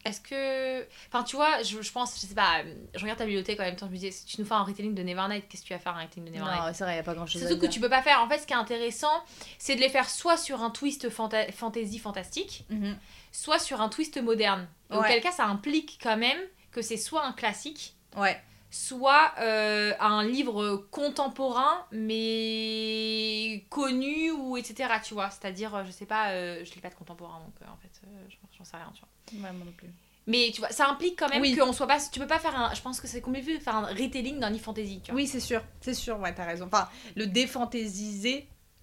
[0.05, 0.87] Est-ce que.
[1.09, 3.62] Enfin, tu vois, je, je pense, je sais pas, euh, je regarde ta bibliothèque en
[3.62, 5.68] même temps, je me disais, si tu nous fais un retelling de Nevernight, qu'est-ce que
[5.68, 6.61] tu vas faire un retelling de Nevernight?
[6.61, 8.20] Non, c'est vrai, y a pas grand chose Surtout que tu peux pas faire.
[8.20, 9.25] En fait, ce qui est intéressant,
[9.59, 12.99] c'est de les faire soit sur un twist fanta- fantasy fantastique, Mhm.
[13.33, 14.68] soit sur un twist moderne.
[14.90, 14.99] Ouais.
[14.99, 16.38] Auquel cas, ça implique quand même
[16.70, 18.38] que c'est soit un classique, Ouais.
[18.74, 25.92] Soit euh, un livre contemporain mais connu ou etc tu vois c'est à dire je
[25.92, 28.26] sais pas euh, je lis pas de contemporain donc euh, en fait euh,
[28.58, 29.08] j'en- sais rien tu vois
[29.48, 29.88] Ouais, moi non plus.
[30.26, 31.56] mais tu vois ça implique quand même Oui.
[31.56, 33.76] qu'on soit pas tu peux pas faire un je pense que c'est compliqué de faire
[33.76, 35.62] un retelling d'un livre fantasy tu vois Oui, c'est sûr.
[35.80, 36.66] C'est sûr, ouais, t'as raison.
[36.66, 37.26] Enfin, le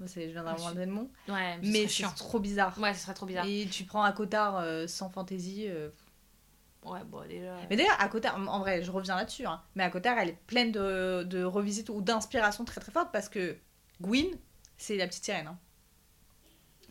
[0.08, 2.78] c'est- je viens d'inventer le mot, ouais mais c'est trop bizarre.
[2.80, 5.68] ouais ce serait trop bizarre Et tu prends un cotard euh, sans fantaisie.
[6.86, 9.84] Euh, ouais bon déjà Mais d'ailleurs, à côté, en vrai, je reviens là-dessus, hein, mais
[9.84, 13.56] à côté, elle est pleine de, de revisites ou d'inspiration très très forte parce que
[14.02, 14.28] Gwyn,
[14.78, 15.48] c'est la petite sirène.
[15.48, 15.58] hein.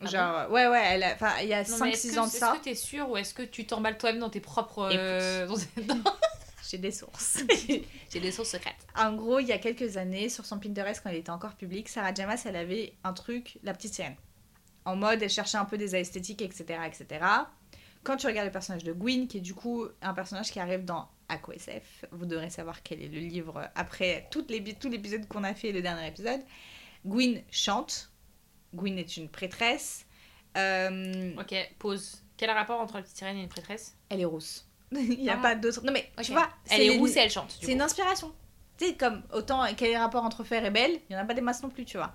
[0.03, 2.25] Ah Genre, ouais, ouais, elle a- il y a Non, mais est-ce 5-6 que- ans
[2.25, 2.51] de ça.
[2.53, 4.89] Est-ce que t'es sûr ou est-ce que tu t'emballes toi-même dans tes propres.
[4.91, 5.47] euh,
[6.69, 7.43] J'ai des sources.
[8.09, 8.87] J'ai des sources secrètes.
[8.97, 11.89] en gros, il y a quelques années, sur son Pinterest, quand elle était encore publique,
[11.89, 14.15] Sarah Jamas, elle avait un truc, la petite sirène.
[14.85, 17.25] En mode, elle cherchait un peu des esthétiques, etc., etc.
[18.03, 20.85] Quand tu regardes le personnage de Gwyn, qui est du coup un personnage qui arrive
[20.85, 25.43] dans AquaSF, vous devrez savoir quel est le livre après toutes les, tout l'épisode qu'on
[25.43, 26.41] a fait, le dernier épisode.
[27.05, 28.11] Gwyn chante.
[28.73, 30.05] Gwyn est une prêtresse.
[30.57, 32.23] Euh, Ok, pause.
[32.37, 33.95] Quel rapport entre la petite sirène et une prêtresse?
[34.09, 34.67] Elle est rousse.
[34.91, 35.41] Il n'y a Ah.
[35.41, 35.81] pas d'autre.
[35.85, 36.25] Non, mais Ok.
[36.25, 37.57] tu vois, Elle c'est est rousse et elle chante.
[37.61, 38.33] c'est une inspiration.
[38.77, 41.23] Tu sais, comme autant quel est le rapport entre Fer et Belle, il n'y en
[41.23, 42.13] a pas des masses non plus, tu vois.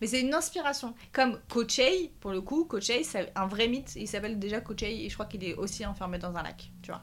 [0.00, 0.94] Mais c'est une inspiration.
[1.12, 3.96] Comme Kochei, pour le coup, Kochei, c'est un vrai mythe.
[3.96, 6.92] Il s'appelle déjà Kochei et je crois qu'il est aussi enfermé dans un lac, tu
[6.92, 7.00] vois.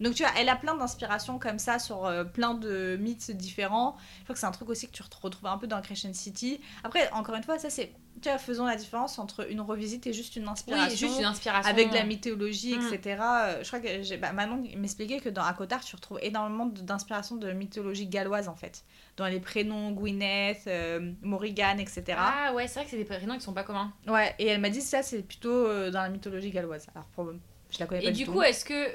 [0.00, 3.96] Donc tu vois, elle a plein d'inspirations comme ça sur euh, plein de mythes différents.
[4.18, 6.60] Je crois que c'est un truc aussi que tu retrouves un peu dans Crescent City.
[6.84, 7.92] Après, encore une fois, ça c'est...
[8.22, 10.88] Tu vois, faisons la différence entre une revisite et juste une inspiration.
[10.90, 11.70] Oui, juste une inspiration.
[11.70, 12.94] Avec de la mythologie, Mm.
[12.94, 13.20] etc.
[13.22, 17.36] Euh, Je crois que j'ai- bah, Manon m'expliquait que dans Akotar, tu retrouves énormément d'inspiration
[17.36, 18.84] de mythologie galloise en fait.
[19.18, 22.04] Dans les prénoms Gwyneth, euh, Morrigan, etc.
[22.16, 23.92] Ah ouais, c'est vrai que c'est des prénoms qui sont pas communs.
[24.06, 26.86] Ouais, et elle m'a dit ça, c'est plutôt euh, dans la mythologie galloise.
[26.94, 27.30] Alors, pour...
[27.70, 28.32] je la connais pas Et du, du tout.
[28.32, 28.88] coup, est-ce que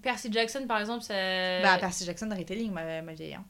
[0.00, 1.14] Percy Jackson, par exemple, ça.
[1.62, 3.34] Bah, Percy Jackson, retelling, ma, ma vieille.
[3.34, 3.44] Hein.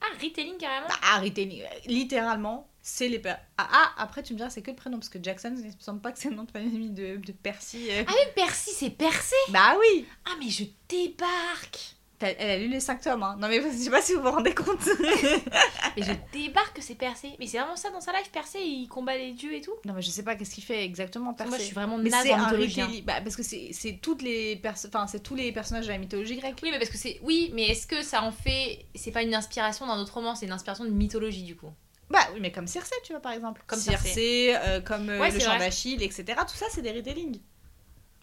[0.00, 0.86] Ah, retelling carrément?
[0.88, 3.20] Bah, ah, retelling, euh, littéralement, c'est les.
[3.26, 5.70] Ah, ah, après, tu me diras, c'est que le prénom, parce que Jackson, il me
[5.80, 7.88] semble pas que c'est le nom de famille de, de Percy.
[7.90, 8.04] euh.
[8.06, 12.80] Ah, mais Percy, c'est Percé Bah oui Ah, mais je débarque Elle, a lu les
[12.80, 13.36] 5 tomes, hein.
[13.38, 14.80] Non mais je sais pas si vous vous rendez compte.
[15.96, 17.30] Et je débarque, c'est Percé.
[17.38, 19.74] Mais c'est vraiment ça dans sa life, Percé, il combat les dieux et tout.
[19.84, 21.32] non mais je sais pas qu'est-ce qu'il fait exactement.
[21.34, 21.66] Que Moi, je Percé.
[21.66, 22.80] suis vraiment Mais naze c'est en un mythologie.
[22.80, 22.86] hein.
[22.88, 26.36] retelling- bah, parce que c'est toutes les enfin c'est tous les personnages de la mythologie
[26.36, 26.58] grecque.
[26.62, 27.18] Oui, mais parce que c'est.
[27.22, 28.86] Oui, mais est-ce que ça en fait.
[28.94, 31.70] C'est pas une inspiration d'un autre roman, c'est une inspiration de mythologie du coup?
[32.10, 33.62] Bah oui, mais comme Circé, tu vois par exemple.
[33.66, 36.24] Comme Circé, euh, comme euh, Ouais, le chant d'Achille, etc.
[36.40, 37.38] Tout ça c'est des retellings.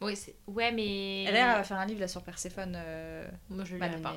[0.01, 0.35] Oui, c'est.
[0.47, 1.23] Ouais, mais.
[1.23, 2.73] Elle va faire un livre là sur Perséphone.
[2.75, 4.15] euh, Moi, je bah, pas.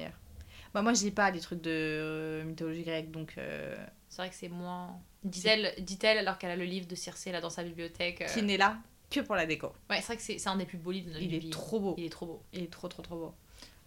[0.75, 3.35] Bah, moi je lis pas les trucs de euh, mythologie grecque donc.
[3.39, 3.75] euh,
[4.11, 5.01] C'est vrai que c'est moins.
[5.25, 8.21] Dit-elle, dit-elle alors qu'elle a le livre de Circé là dans sa bibliothèque.
[8.21, 8.77] euh, Qui n'est là
[9.11, 9.69] que pour la déco.
[9.89, 11.39] Ouais, c'est vrai que c'est, c'est un des plus beaux livres de notre Il est
[11.39, 11.49] vie.
[11.51, 11.95] trop beau.
[11.97, 12.43] Il est trop beau.
[12.53, 13.35] Il est trop trop trop beau.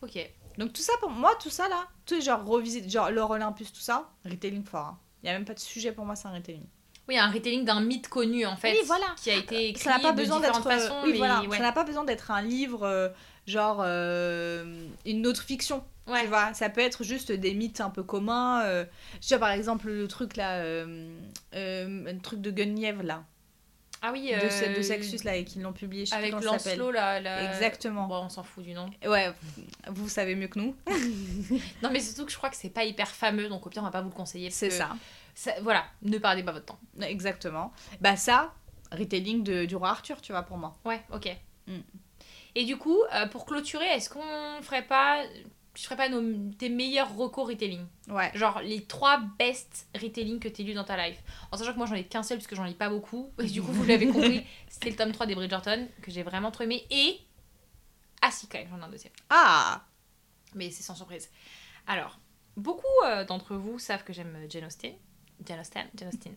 [0.01, 0.17] Ok.
[0.57, 3.71] Donc tout ça pour moi, tout ça là, tout est genre revisite, genre l'or Olympus,
[3.71, 4.87] tout ça, retelling fort.
[4.87, 4.99] hein.
[5.21, 6.65] Il y a même pas de sujet pour moi, c'est un retelling.
[7.07, 8.71] Oui, un retelling d'un mythe connu en fait.
[8.71, 9.07] Oui, voilà.
[9.21, 11.01] Qui a été écrit ça n'a pas de besoin différentes d'être façons.
[11.03, 11.57] oui, mais voilà, ouais.
[11.57, 13.09] ça n'a pas besoin d'être un livre euh,
[13.47, 15.83] genre euh, une autre fiction.
[16.07, 16.21] Ouais.
[16.21, 18.61] Tu vois, ça peut être juste des mythes un peu communs.
[18.63, 18.85] euh,
[19.19, 21.09] tu vois, par exemple, le truc là, euh,
[21.55, 23.23] euh, un truc de Guenièvre là,
[24.01, 26.31] Ah oui, de, euh, de Sexus là, et qu'ils l'ont publié, je Avec.
[26.31, 28.07] Lancelot là, là- Exactement.
[28.07, 28.89] Bon, on s'en fout du nom.
[29.05, 29.31] Ouais,
[29.89, 30.75] vous savez mieux que nous.
[31.83, 33.85] Non, mais surtout que je crois que c'est pas hyper fameux, donc au pire on
[33.85, 34.49] va pas vous le conseiller.
[34.49, 34.89] C'est que ça.
[35.35, 36.79] Ça- Voilà, ne perdez pas votre temps.
[37.01, 37.71] Exactement.
[37.99, 38.53] Bah ça,
[38.91, 40.77] retelling de, du roi Arthur, tu vois, pour moi.
[40.85, 41.29] Ouais, ok.
[41.67, 41.79] Mm.
[42.55, 45.23] Et du coup, euh, pour clôturer, est-ce qu'on ferait pas,
[45.75, 47.85] je ferais pas nos, tes meilleurs recours retelling?
[48.09, 48.29] Ouais.
[48.33, 51.23] Genre les trois best retelling que t'aies lu dans ta life.
[51.51, 53.31] En sachant que moi j'en ai qu'un seul parce que j'en lis pas beaucoup.
[53.39, 56.51] Et du coup, vous l'avez compris, c'était le tome 3 des Bridgerton que j'ai vraiment
[56.51, 56.85] trop aimé.
[56.89, 57.19] Et.
[58.21, 59.13] Ah si, quand même, j'en ai un deuxième.
[59.29, 59.85] Ah
[60.53, 61.29] Mais c'est sans surprise.
[61.87, 62.19] Alors,
[62.57, 64.93] beaucoup euh, d'entre vous savent que j'aime Jane Austen.
[65.45, 66.35] Jane Austen, Jane Austen.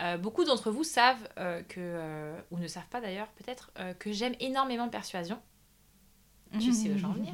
[0.00, 4.12] Euh, beaucoup d'entre vous savent euh, que, euh, ou ne savent pas d'ailleurs peut-être, que
[4.12, 5.40] j'aime énormément Persuasion.
[6.58, 7.32] Tu sais où j'en venir.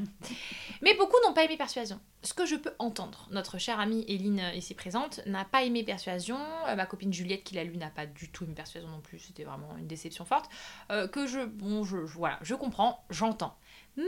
[0.82, 1.98] Mais beaucoup n'ont pas aimé Persuasion.
[2.22, 3.26] Ce que je peux entendre.
[3.30, 6.36] Notre chère amie Eline, euh, ici présente, n'a pas aimé Persuasion.
[6.76, 9.20] Ma copine Juliette, qui l'a lu, n'a pas du tout aimé Persuasion non plus.
[9.20, 10.50] C'était vraiment une déception forte.
[10.90, 11.46] Que je.
[11.46, 13.56] Bon, je, je- voilà, je comprends, j'entends.
[13.96, 14.04] Mais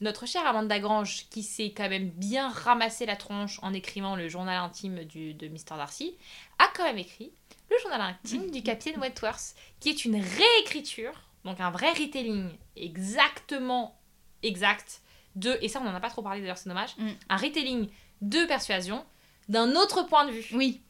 [0.00, 4.28] notre chère Amanda Grange, qui s'est quand même bien ramassé la tronche en écrivant le
[4.28, 5.76] journal intime du, de Mr.
[5.76, 6.14] Darcy,
[6.58, 7.30] a quand même écrit
[7.70, 11.12] le journal intime du capitaine Wentworth, qui est une réécriture,
[11.44, 13.96] donc un vrai retelling exactement
[14.42, 15.00] exact
[15.36, 17.08] de, et ça on n'en a pas trop parlé d'ailleurs, c'est dommage, Mm.
[17.28, 17.88] un retelling
[18.22, 19.04] de persuasion
[19.48, 20.46] d'un autre point de vue.
[20.54, 20.80] Oui,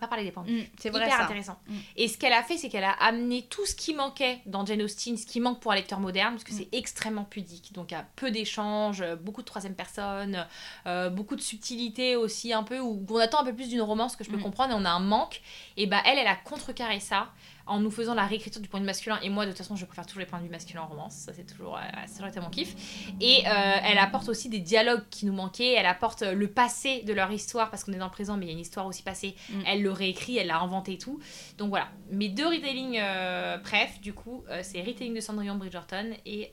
[0.00, 0.62] pas parler des vue.
[0.62, 1.24] Mm, c'est vrai Hyper ça.
[1.24, 1.58] intéressant.
[1.68, 1.74] Mm.
[1.96, 4.82] Et ce qu'elle a fait, c'est qu'elle a amené tout ce qui manquait dans Jane
[4.82, 6.56] Austen, ce qui manque pour un lecteur moderne, parce que Mm.
[6.58, 7.72] c'est extrêmement pudique.
[7.72, 10.46] Donc il y a peu d'échanges, euh, beaucoup de troisième personne,
[10.86, 14.16] euh, beaucoup de subtilité aussi, un peu, où on attend un peu plus d'une romance
[14.16, 15.40] que je peux comprendre, et on a un manque.
[15.76, 17.28] Et bah elle, elle a contrecarré ça
[17.66, 19.18] en nous faisant la réécriture du point de vue masculin.
[19.22, 21.14] Et moi, de toute façon, je préfère toujours les points de vue masculins en romance.
[21.14, 22.74] Ça, c'est toujours, euh, ça toujours été mon kiff.
[23.20, 25.72] Et euh, elle apporte aussi des dialogues qui nous manquaient.
[25.72, 28.46] Elle apporte euh, le passé de leur histoire, parce qu'on est dans le présent, mais
[28.46, 29.34] il y a une histoire aussi passée.
[29.50, 29.60] Mm.
[29.66, 31.20] Elle le réécrit, elle l'a inventé et tout.
[31.58, 31.88] Donc voilà.
[32.10, 36.50] Mes deux retelling euh, bref, du coup, euh, c'est Retelling de Cendrillon Bridgerton et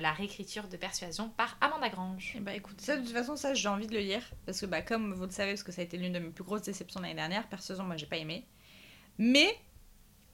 [0.00, 2.34] la réécriture de Persuasion par Amanda Grange.
[2.36, 4.22] Eh bah écoute, ça de toute façon, ça j'ai envie de le lire.
[4.44, 6.30] Parce que bah, comme vous le savez, parce que ça a été l'une de mes
[6.30, 8.46] plus grosses déceptions l'année dernière, Persuasion, moi j'ai pas aimé.
[9.18, 9.56] Mais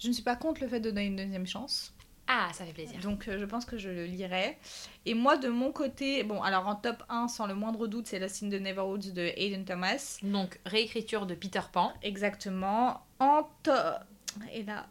[0.02, 1.94] je ne suis pas contre le fait de donner une deuxième chance.
[2.26, 2.98] Ah, ça fait plaisir.
[3.00, 4.58] Donc euh, je pense que je le lirai.
[5.06, 8.18] Et moi de mon côté, bon alors en top 1 sans le moindre doute, c'est
[8.18, 10.18] Lost in the Neverwoods de Hayden Thomas.
[10.22, 11.92] Donc, réécriture de Peter Pan.
[12.02, 13.04] Exactement.
[13.18, 13.98] En top...
[14.52, 14.86] Et là,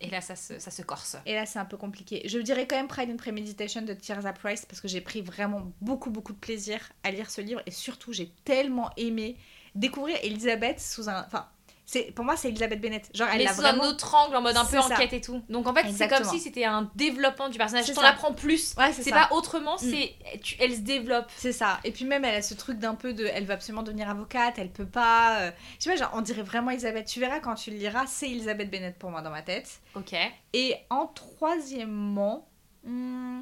[0.00, 1.16] Et là, ça se, ça se corse.
[1.26, 2.22] et là c'est un peu compliqué.
[2.26, 5.70] Je dirais quand même Pride and Premeditation de Tirza Price parce que j'ai pris vraiment
[5.80, 9.36] beaucoup beaucoup de plaisir à lire ce livre et surtout j'ai tellement aimé
[9.76, 11.24] découvrir Elisabeth sous un...
[11.26, 11.46] Enfin,
[11.92, 13.10] c'est pour moi c'est Elisabeth Bennett.
[13.12, 13.82] Genre elle mais a sous vraiment...
[13.82, 14.94] un autre angle, en mode un peu C'est ça.
[14.94, 15.42] enquête et tout.
[15.48, 17.84] Donc en fait, c'est comme si c'était un développement du personnage.
[17.86, 18.74] C'est T'en apprends plus.
[18.78, 21.30] Ouais, c'est C'est pas autrement, c'est tu- elle se développe.
[21.36, 21.80] C'est ça.
[21.82, 23.26] Et puis même, elle a ce truc d'un peu de...
[23.26, 25.40] Elle veut absolument devenir avocate, elle peut pas...
[25.40, 27.06] euh, Je sais pas, genre, on dirait vraiment Elisabeth.
[27.06, 29.80] Tu verras quand tu le liras, c'est Elisabeth Bennett pour moi dans ma tête.
[29.96, 30.14] Ok.
[30.52, 32.48] Et en troisièmement...
[32.84, 33.40] hmm,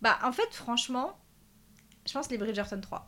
[0.00, 1.18] Bah, en fait, franchement,
[2.06, 3.06] je pense les Bridgerton 3.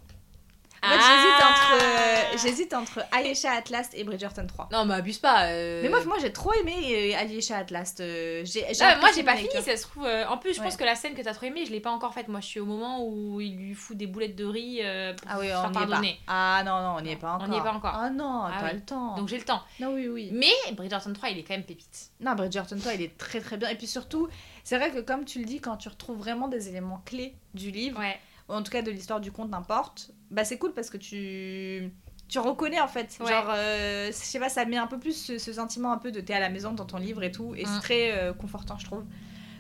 [0.84, 1.12] En fait, Ah.
[1.14, 4.68] j'hésite entre, euh, j'hésite entre Ayesha Atlas et Bridgerton 3.
[4.72, 5.44] Non, mais abuse pas.
[5.46, 5.80] euh.
[5.82, 6.74] Mais moi, moi j'ai trop aimé
[7.14, 7.94] euh, Ayesha Atlas.
[8.00, 10.06] euh, j'ai, Ah, moi j'ai pas fini, ça se trouve.
[10.28, 12.12] En plus, je pense que la scène que t'as trop aimée, je l'ai pas encore
[12.14, 12.26] faite.
[12.28, 15.28] Moi, je suis au moment où il lui fout des boulettes de riz euh, pour
[15.30, 16.00] Ah oui, on est pas.
[16.26, 17.48] Ah non, non, on n'y est pas on encore.
[17.48, 17.94] n'y est pas encore.
[17.94, 18.72] Ah non, Ah t'as oui.
[18.74, 19.14] le temps.
[19.16, 19.62] Donc j'ai le temps.
[19.78, 20.30] Non, oui, oui.
[20.32, 22.10] Mais Bridgerton 3, il est quand même pépite.
[22.20, 23.68] Non, Bridgerton 3, il est très très bien.
[23.68, 24.28] Et puis surtout,
[24.64, 27.70] c'est vrai que comme tu le dis, quand tu retrouves vraiment des éléments clés du
[27.70, 28.18] livre, Ouais.
[28.48, 31.92] Ou en tout cas de l'histoire du conte, n'importe, bah c'est cool parce que tu
[32.28, 33.16] tu reconnais en fait.
[33.20, 33.26] Ouais.
[33.30, 36.10] Genre, euh, je sais pas, ça met un peu plus ce, ce sentiment un peu
[36.10, 37.66] de t'es à la maison dans ton livre et tout, et Mm.
[37.66, 39.04] c'est très euh, confortant, je trouve.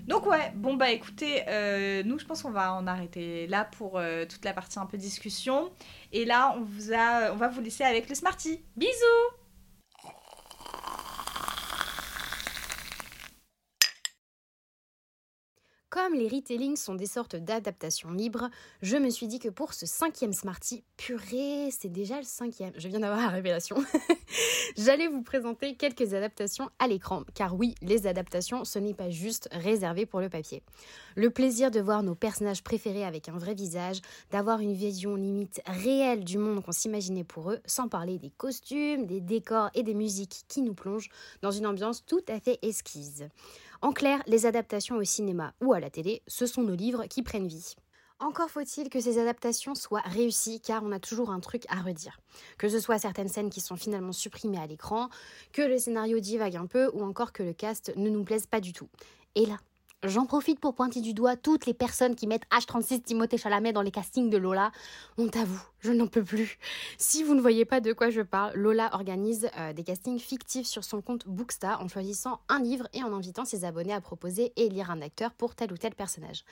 [0.08, 4.00] Donc ouais, bon bah écoutez, euh, nous je pense qu'on va en arrêter là pour
[4.28, 5.70] toute la partie un peu discussion.
[6.12, 8.60] Et là, on, vous a, on va vous laisser avec le Smarty.
[8.76, 8.90] Bisous
[15.92, 18.48] Comme les retellings sont des sortes d'adaptations libres,
[18.80, 22.88] je me suis dit que pour ce cinquième Smarty, purée, c'est déjà le cinquième, je
[22.88, 23.76] viens d'avoir la révélation,
[24.78, 29.50] j'allais vous présenter quelques adaptations à l'écran, car oui, les adaptations, ce n'est pas juste
[29.52, 30.62] réservé pour le papier.
[31.14, 35.60] Le plaisir de voir nos personnages préférés avec un vrai visage, d'avoir une vision limite
[35.66, 39.92] réelle du monde qu'on s'imaginait pour eux, sans parler des costumes, des décors et des
[39.92, 41.10] musiques qui nous plongent
[41.42, 43.24] dans une ambiance tout à fait esquisse.
[43.82, 47.24] En clair, les adaptations au cinéma ou à la télé, ce sont nos livres qui
[47.24, 47.74] prennent vie.
[48.20, 52.20] Encore faut-il que ces adaptations soient réussies car on a toujours un truc à redire.
[52.58, 55.08] Que ce soit certaines scènes qui sont finalement supprimées à l'écran,
[55.52, 58.60] que le scénario divague un peu ou encore que le cast ne nous plaise pas
[58.60, 58.88] du tout.
[59.34, 59.58] Et là,
[60.04, 63.82] J'en profite pour pointer du doigt toutes les personnes qui mettent H36 Timothée Chalamet dans
[63.82, 64.72] les castings de Lola.
[65.16, 66.58] On t'avoue, je n'en peux plus.
[66.98, 70.66] Si vous ne voyez pas de quoi je parle, Lola organise euh, des castings fictifs
[70.66, 74.52] sur son compte Booksta en choisissant un livre et en invitant ses abonnés à proposer
[74.56, 76.42] et lire un acteur pour tel ou tel personnage.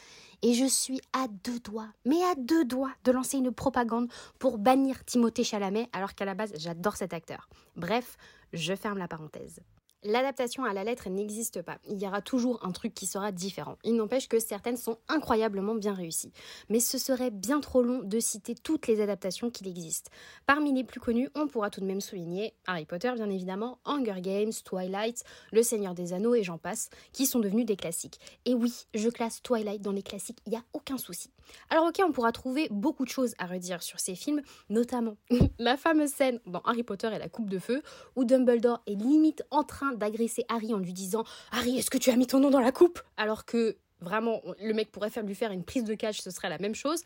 [0.43, 4.59] Et je suis à deux doigts, mais à deux doigts de lancer une propagande pour
[4.59, 7.49] bannir Timothée Chalamet alors qu'à la base j'adore cet acteur.
[7.75, 8.17] Bref,
[8.53, 9.59] je ferme la parenthèse.
[10.03, 11.79] L'adaptation à la lettre n'existe pas.
[11.87, 13.77] Il y aura toujours un truc qui sera différent.
[13.85, 16.33] Il n'empêche que certaines sont incroyablement bien réussies.
[16.71, 20.11] Mais ce serait bien trop long de citer toutes les adaptations qu'il existe.
[20.47, 24.23] Parmi les plus connues, on pourra tout de même souligner Harry Potter, bien évidemment, Hunger
[24.23, 25.23] Games, Twilight,
[25.53, 28.19] Le Seigneur des Anneaux et j'en passe, qui sont devenus des classiques.
[28.47, 31.31] Et oui, je classe Twilight dans les classiques, il n'y a aucun souci.
[31.69, 34.41] Alors ok, on pourra trouver beaucoup de choses à redire sur ces films,
[34.71, 35.17] notamment
[35.59, 37.83] la fameuse scène dans Harry Potter et la Coupe de Feu,
[38.17, 42.11] où Dumbledore est limite en train d'agresser Harry en lui disant Harry, est-ce que tu
[42.11, 43.01] as mis ton nom dans la coupe?
[43.17, 46.49] Alors que vraiment, le mec pourrait faire, lui faire une prise de catch, ce serait
[46.49, 47.03] la même chose.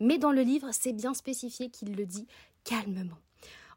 [0.00, 2.26] Mais dans le livre, c'est bien spécifié qu'il le dit
[2.64, 3.18] calmement.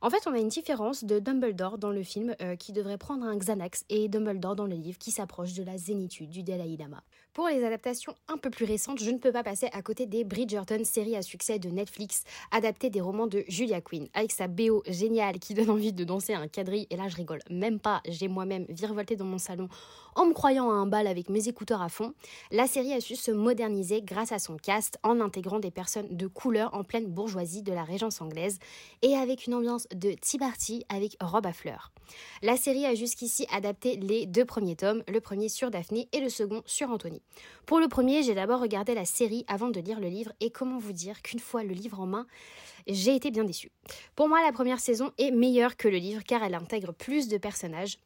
[0.03, 3.24] En fait, on a une différence de Dumbledore dans le film euh, qui devrait prendre
[3.24, 7.03] un Xanax et Dumbledore dans le livre qui s'approche de la zénitude du Dalai Lama.
[7.34, 10.25] Pour les adaptations un peu plus récentes, je ne peux pas passer à côté des
[10.25, 14.84] Bridgerton, série à succès de Netflix, adaptée des romans de Julia Quinn, avec sa BO
[14.86, 16.88] géniale qui donne envie de danser un quadrille.
[16.89, 19.69] Et là, je rigole même pas, j'ai moi-même virevolté dans mon salon
[20.15, 22.13] en me croyant à un bal avec mes écouteurs à fond.
[22.51, 26.27] La série a su se moderniser grâce à son cast en intégrant des personnes de
[26.27, 28.59] couleur en pleine bourgeoisie de la régence anglaise
[29.03, 31.93] et avec une ambiance de Tea Party avec robe à fleurs.
[32.41, 36.27] La série a jusqu'ici adapté les deux premiers tomes, le premier sur Daphné et le
[36.27, 37.20] second sur Anthony.
[37.65, 40.78] Pour le premier, j'ai d'abord regardé la série avant de lire le livre et comment
[40.78, 42.28] vous dire qu'une fois le livre en main,
[42.88, 43.72] j'ai été bien déçue.
[44.15, 47.38] Pour moi, la première saison est meilleure que le livre car elle intègre plus de
[47.38, 47.97] personnages.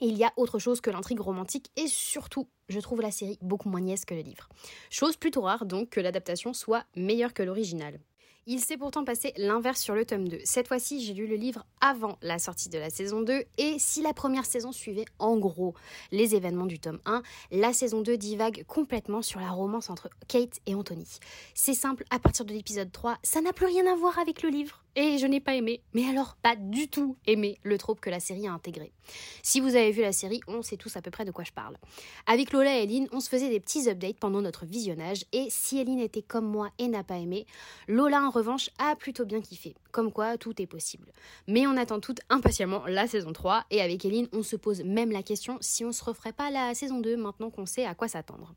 [0.00, 3.68] Il y a autre chose que l'intrigue romantique et surtout, je trouve la série beaucoup
[3.68, 4.48] moins niaise que le livre.
[4.90, 8.00] Chose plutôt rare donc que l'adaptation soit meilleure que l'original.
[8.46, 10.40] Il s'est pourtant passé l'inverse sur le tome 2.
[10.44, 14.02] Cette fois-ci, j'ai lu le livre avant la sortie de la saison 2 et si
[14.02, 15.74] la première saison suivait en gros
[16.12, 17.22] les événements du tome 1,
[17.52, 21.08] la saison 2 divague complètement sur la romance entre Kate et Anthony.
[21.54, 24.50] C'est simple, à partir de l'épisode 3, ça n'a plus rien à voir avec le
[24.50, 24.83] livre.
[24.96, 28.20] Et je n'ai pas aimé, mais alors pas du tout aimé le trope que la
[28.20, 28.92] série a intégré.
[29.42, 31.50] Si vous avez vu la série, on sait tous à peu près de quoi je
[31.50, 31.76] parle.
[32.26, 35.78] Avec Lola et Eline, on se faisait des petits updates pendant notre visionnage, et si
[35.78, 37.44] Eline était comme moi et n'a pas aimé,
[37.88, 39.74] Lola en revanche a plutôt bien kiffé.
[39.90, 41.12] Comme quoi, tout est possible.
[41.48, 45.10] Mais on attend toutes impatiemment la saison 3, et avec Eline, on se pose même
[45.10, 48.06] la question si on se referait pas la saison 2 maintenant qu'on sait à quoi
[48.06, 48.54] s'attendre.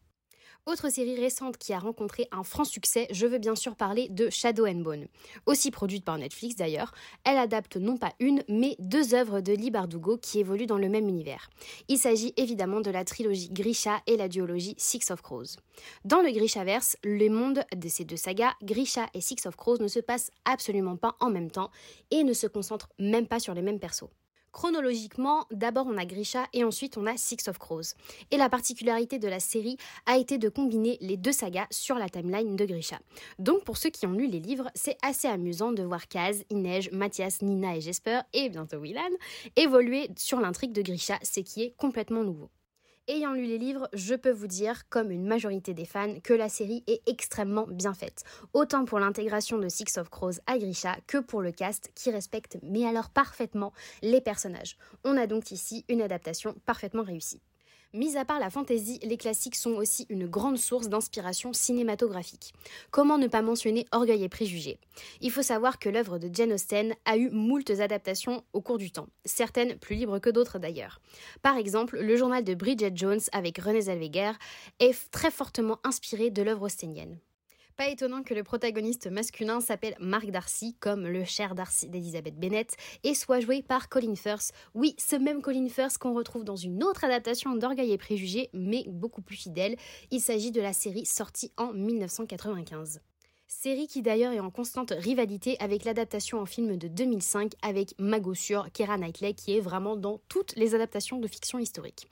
[0.68, 4.30] Autre série récente qui a rencontré un franc succès, je veux bien sûr parler de
[4.30, 5.08] Shadow and Bone.
[5.46, 6.94] Aussi produite par Netflix d'ailleurs,
[7.24, 10.90] elle adapte non pas une, mais deux œuvres de Lee Bardugo qui évoluent dans le
[10.90, 11.50] même univers.
[11.88, 15.56] Il s'agit évidemment de la trilogie Grisha et la duologie Six of Crows.
[16.04, 19.88] Dans le Grishaverse, le monde de ces deux sagas, Grisha et Six of Crows, ne
[19.88, 21.72] se passent absolument pas en même temps
[22.12, 24.10] et ne se concentrent même pas sur les mêmes persos.
[24.58, 27.94] Chronologiquement, d'abord on a Grisha et ensuite on a Six of Crows.
[28.32, 29.78] Et la particularité de la série
[30.08, 32.98] a été de combiner les deux sagas sur la timeline de Grisha.
[33.38, 36.90] Donc pour ceux qui ont lu les livres, c'est assez amusant de voir Kaz, Inej,
[36.92, 39.12] Mathias, Nina et Jesper, et bientôt Willan,
[39.56, 42.50] évoluer sur l'intrigue de Grisha, ce qui est complètement nouveau.
[43.10, 46.50] Ayant lu les livres, je peux vous dire, comme une majorité des fans, que la
[46.50, 48.26] série est extrêmement bien faite.
[48.52, 52.58] Autant pour l'intégration de Six of Crows à Grisha que pour le cast qui respecte,
[52.64, 54.76] mais alors parfaitement, les personnages.
[55.06, 57.42] On a donc ici une adaptation parfaitement réussie.
[57.94, 62.54] Mis à part la fantaisie, les classiques sont aussi une grande source d'inspiration cinématographique.
[62.92, 64.78] Comment ne pas mentionner Orgueil et Préjugés?
[65.22, 68.92] Il faut savoir que l'œuvre de Jane Austen a eu moultes adaptations au cours du
[68.92, 71.00] temps, certaines plus libres que d'autres d'ailleurs.
[71.42, 74.34] Par exemple, le journal de Bridget Jones avec René Zellweger
[74.80, 77.18] est très fortement inspiré de l'œuvre austenienne.
[77.78, 82.66] Pas étonnant que le protagoniste masculin s'appelle Mark Darcy, comme le cher Darcy d'Elizabeth Bennet,
[83.04, 84.52] et soit joué par Colin Firth.
[84.74, 88.84] Oui, ce même Colin Firth qu'on retrouve dans une autre adaptation d'Orgueil et Préjugés, mais
[88.88, 89.76] beaucoup plus fidèle.
[90.10, 93.00] Il s'agit de la série sortie en 1995.
[93.50, 98.34] Série qui d'ailleurs est en constante rivalité avec l'adaptation en film de 2005 avec Mago
[98.34, 102.10] sur Keira Knightley qui est vraiment dans toutes les adaptations de fiction historique.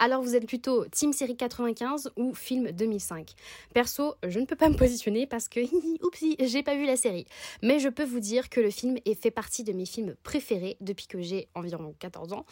[0.00, 3.30] Alors vous êtes plutôt Team Série 95 ou film 2005
[3.72, 5.60] Perso, je ne peux pas me positionner parce que,
[6.04, 7.26] oupsie, j'ai pas vu la série.
[7.62, 10.76] Mais je peux vous dire que le film est fait partie de mes films préférés
[10.80, 12.44] depuis que j'ai environ 14 ans,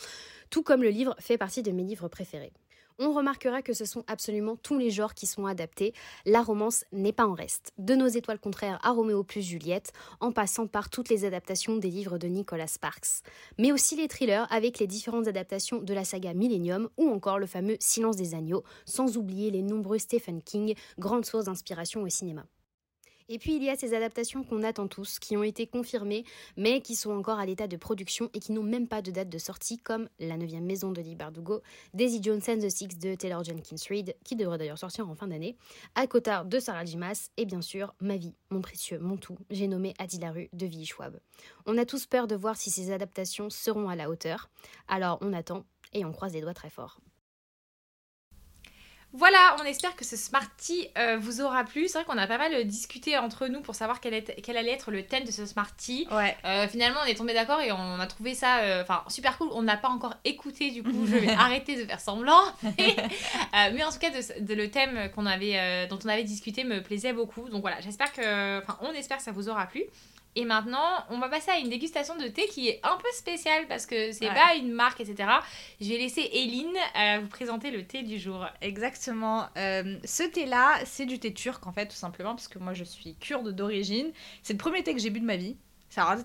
[0.50, 2.52] tout comme le livre fait partie de mes livres préférés
[3.00, 5.94] on remarquera que ce sont absolument tous les genres qui sont adaptés.
[6.26, 7.72] La romance n'est pas en reste.
[7.78, 11.90] De nos étoiles contraires à Roméo plus Juliette, en passant par toutes les adaptations des
[11.90, 13.22] livres de Nicolas Sparks.
[13.58, 17.46] Mais aussi les thrillers avec les différentes adaptations de la saga Millennium ou encore le
[17.46, 22.44] fameux Silence des agneaux, sans oublier les nombreux Stephen King, grande source d'inspiration au cinéma.
[23.32, 26.24] Et puis il y a ces adaptations qu'on attend tous, qui ont été confirmées,
[26.56, 29.28] mais qui sont encore à l'état de production et qui n'ont même pas de date
[29.28, 31.62] de sortie, comme La 9 maison de Lee Bardugo,
[31.94, 35.28] Daisy Jones and the Six de Taylor Jenkins Reid, qui devrait d'ailleurs sortir en fin
[35.28, 35.56] d'année,
[35.94, 39.94] Akota de Sarah Jimas, et bien sûr Ma vie, mon précieux, mon tout, j'ai nommé
[40.00, 41.20] Adilaru de Vie Schwab.
[41.66, 44.50] On a tous peur de voir si ces adaptations seront à la hauteur,
[44.88, 46.98] alors on attend et on croise les doigts très fort.
[49.12, 51.88] Voilà, on espère que ce Smarty euh, vous aura plu.
[51.88, 54.92] C'est vrai qu'on a pas mal discuté entre nous pour savoir quel, quel allait être
[54.92, 56.06] le thème de ce Smarty.
[56.12, 56.36] Ouais.
[56.44, 59.48] Euh, finalement, on est tombé d'accord et on a trouvé ça euh, enfin super cool.
[59.52, 62.40] On n'a pas encore écouté, du coup, je vais arrêter de faire semblant.
[62.62, 67.12] mais en tout cas, de, le thème qu'on avait, dont on avait discuté me plaisait
[67.12, 67.48] beaucoup.
[67.48, 69.82] Donc voilà, j'espère que, enfin, on espère que ça vous aura plu.
[70.40, 73.66] Et maintenant, on va passer à une dégustation de thé qui est un peu spéciale
[73.68, 75.28] parce que c'est pas une marque, etc.
[75.82, 78.46] Je vais laisser Eline euh, vous présenter le thé du jour.
[78.62, 79.48] Exactement.
[79.58, 82.84] Euh, ce thé-là, c'est du thé turc en fait, tout simplement, parce que moi je
[82.84, 84.12] suis kurde d'origine.
[84.42, 85.58] C'est le premier thé que j'ai bu de ma vie.
[85.90, 86.16] Ça,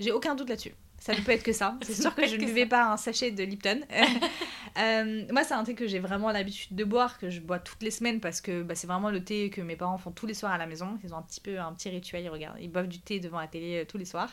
[0.00, 0.74] j'ai aucun doute là-dessus.
[0.98, 1.76] Ça ne peut être que ça.
[1.82, 3.82] C'est sûr que je ne buvais pas un sachet de Lipton.
[4.78, 7.82] Euh, moi, c'est un thé que j'ai vraiment l'habitude de boire, que je bois toutes
[7.82, 10.34] les semaines parce que bah, c'est vraiment le thé que mes parents font tous les
[10.34, 10.98] soirs à la maison.
[11.04, 13.40] Ils ont un petit peu un petit rituel, ils regardent, ils boivent du thé devant
[13.40, 14.30] la télé euh, tous les soirs.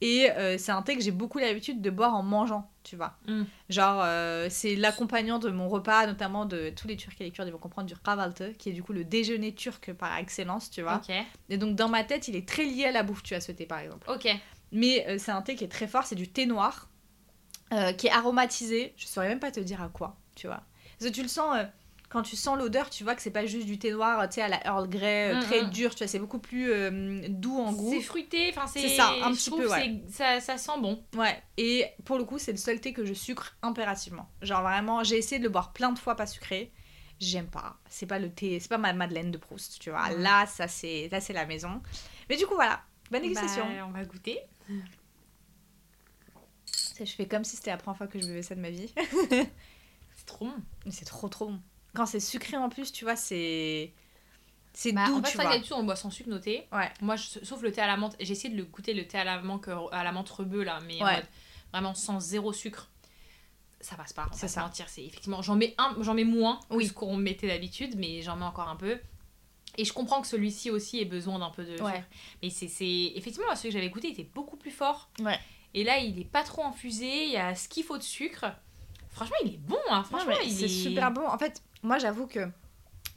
[0.00, 3.16] Et euh, c'est un thé que j'ai beaucoup l'habitude de boire en mangeant, tu vois.
[3.26, 3.42] Mm.
[3.68, 7.52] Genre, c'est l'accompagnant de mon repas, notamment de tous les Turcs et les Kurdes, ils
[7.52, 11.00] vont comprendre du kahvaltı, qui est du coup le déjeuner turc par excellence, tu vois.
[11.48, 13.52] Et donc, dans ma tête, il est très lié à la bouffe, tu as ce
[13.52, 14.10] thé par exemple.
[14.10, 14.28] Ok.
[14.72, 16.89] Mais c'est un thé qui est très fort, c'est du thé noir,
[17.72, 18.94] euh, qui est aromatisé.
[18.96, 20.62] Je saurais même pas te dire à quoi, tu vois.
[20.98, 21.64] Parce que tu le sens, euh,
[22.08, 24.42] quand tu sens l'odeur, tu vois que c'est pas juste du thé noir, tu sais,
[24.42, 25.70] à la Earl Grey, mm, très mm.
[25.70, 26.72] dur, tu vois, c'est beaucoup plus
[27.28, 27.92] doux en goût.
[27.92, 28.88] C'est fruité, enfin c'est...
[28.88, 29.68] ça, un petit peu,
[30.10, 31.02] Ça, ça, sent bon.
[31.16, 34.28] Ouais, et pour le coup, c'est le seul thé que je sucre impérativement.
[34.42, 36.72] Genre vraiment, j'ai essayé de le boire plein de fois pas sucré.
[37.20, 37.76] J'aime pas.
[37.88, 40.08] C'est pas le thé, c'est pas ma Madeleine de Proust, tu vois.
[40.10, 41.82] Là, ça c'est, là c'est la maison.
[42.30, 42.80] Mais du coup, voilà.
[43.10, 43.64] Bonne dégustation.
[43.66, 44.38] Bah, on va goûter.
[47.04, 48.92] Je fais comme si c'était la première fois que je buvais ça de ma vie.
[49.30, 50.54] c'est trop bon.
[50.90, 51.60] C'est trop trop bon.
[51.94, 53.92] Quand c'est sucré en plus, tu vois, c'est.
[54.72, 55.50] C'est bah, doux, en fait, tu vois.
[55.50, 56.68] d'habitude, on boit sans sucre noté.
[56.70, 56.88] Ouais.
[57.00, 58.14] Moi, sauf le thé à la menthe.
[58.20, 60.78] J'ai essayé de le goûter, le thé à la menthe, à la menthe rebeu, là,
[60.86, 60.98] mais
[61.72, 62.88] vraiment sans zéro sucre.
[63.80, 64.60] Ça passe pas, c'est ça.
[64.60, 64.88] mentir.
[64.88, 66.84] C'est effectivement, j'en mets un, j'en mets moins oui.
[66.84, 68.98] que ce qu'on mettait d'habitude, mais j'en mets encore un peu.
[69.78, 72.04] Et je comprends que celui-ci aussi ait besoin d'un peu de ouais.
[72.42, 72.66] Mais c'est
[73.14, 75.08] effectivement celui que j'avais goûté était beaucoup plus fort.
[75.20, 75.38] Ouais.
[75.74, 78.46] Et là, il est pas trop infusé, il y a ce qu'il faut de sucre.
[79.10, 80.02] Franchement, il est bon, hein.
[80.04, 81.26] Franchement, il c'est super bon.
[81.26, 82.48] En fait, moi, j'avoue que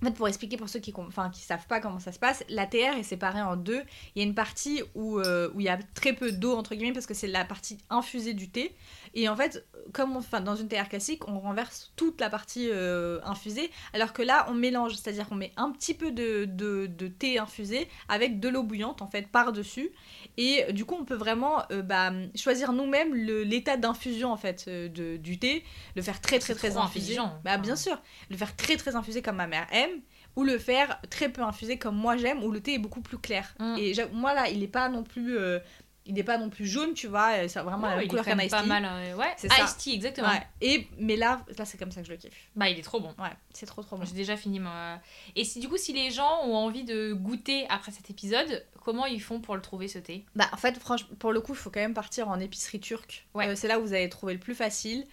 [0.04, 2.44] en fait, pour expliquer pour ceux qui enfin qui savent pas comment ça se passe,
[2.50, 3.82] la TR est séparée en deux.
[4.16, 6.76] Il y a une partie où, euh, où il y a très peu d'eau entre
[6.76, 8.76] guillemets parce que c'est la partie infusée du thé.
[9.14, 13.22] Et en fait, comme enfin, dans une TR classique, on renverse toute la partie euh,
[13.24, 17.08] infusée, alors que là, on mélange, c'est-à-dire qu'on met un petit peu de, de, de,
[17.08, 19.92] thé infusé avec de l'eau bouillante en fait par dessus.
[20.36, 25.16] Et du coup, on peut vraiment euh, bah, choisir nous-mêmes l'état d'infusion en fait de,
[25.16, 25.64] du thé,
[25.96, 27.18] le faire très très très, infusé.
[27.46, 29.93] Bah bien sûr, le faire très très infusé comme ma mère aime
[30.36, 33.18] ou le faire très peu infusé comme moi j'aime, où le thé est beaucoup plus
[33.18, 33.54] clair.
[33.60, 33.76] Mm.
[33.78, 35.38] Et moi là, il n'est pas non plus.
[35.38, 35.60] Euh,
[36.06, 38.36] il n'est pas non plus jaune, tu vois, euh, c'est vraiment la même couleur qu'un
[38.36, 39.34] pas mal, euh, ouais.
[39.38, 39.66] C'est ça.
[39.78, 40.30] tea, exactement.
[40.60, 42.50] Et, mais là, là c'est comme ça que je le kiffe.
[42.56, 43.16] Bah, il est trop bon.
[43.20, 44.04] Ouais, c'est trop trop bon.
[44.06, 45.00] J'ai déjà fini moi.
[45.36, 49.06] Et si du coup, si les gens ont envie de goûter après cet épisode, comment
[49.06, 50.26] ils font pour le trouver ce thé?
[50.36, 53.26] Bah, en fait, franchement, pour le coup, il faut quand même partir en épicerie turque.
[53.34, 53.56] Ouais.
[53.56, 55.06] c'est là où vous allez trouver le plus facile.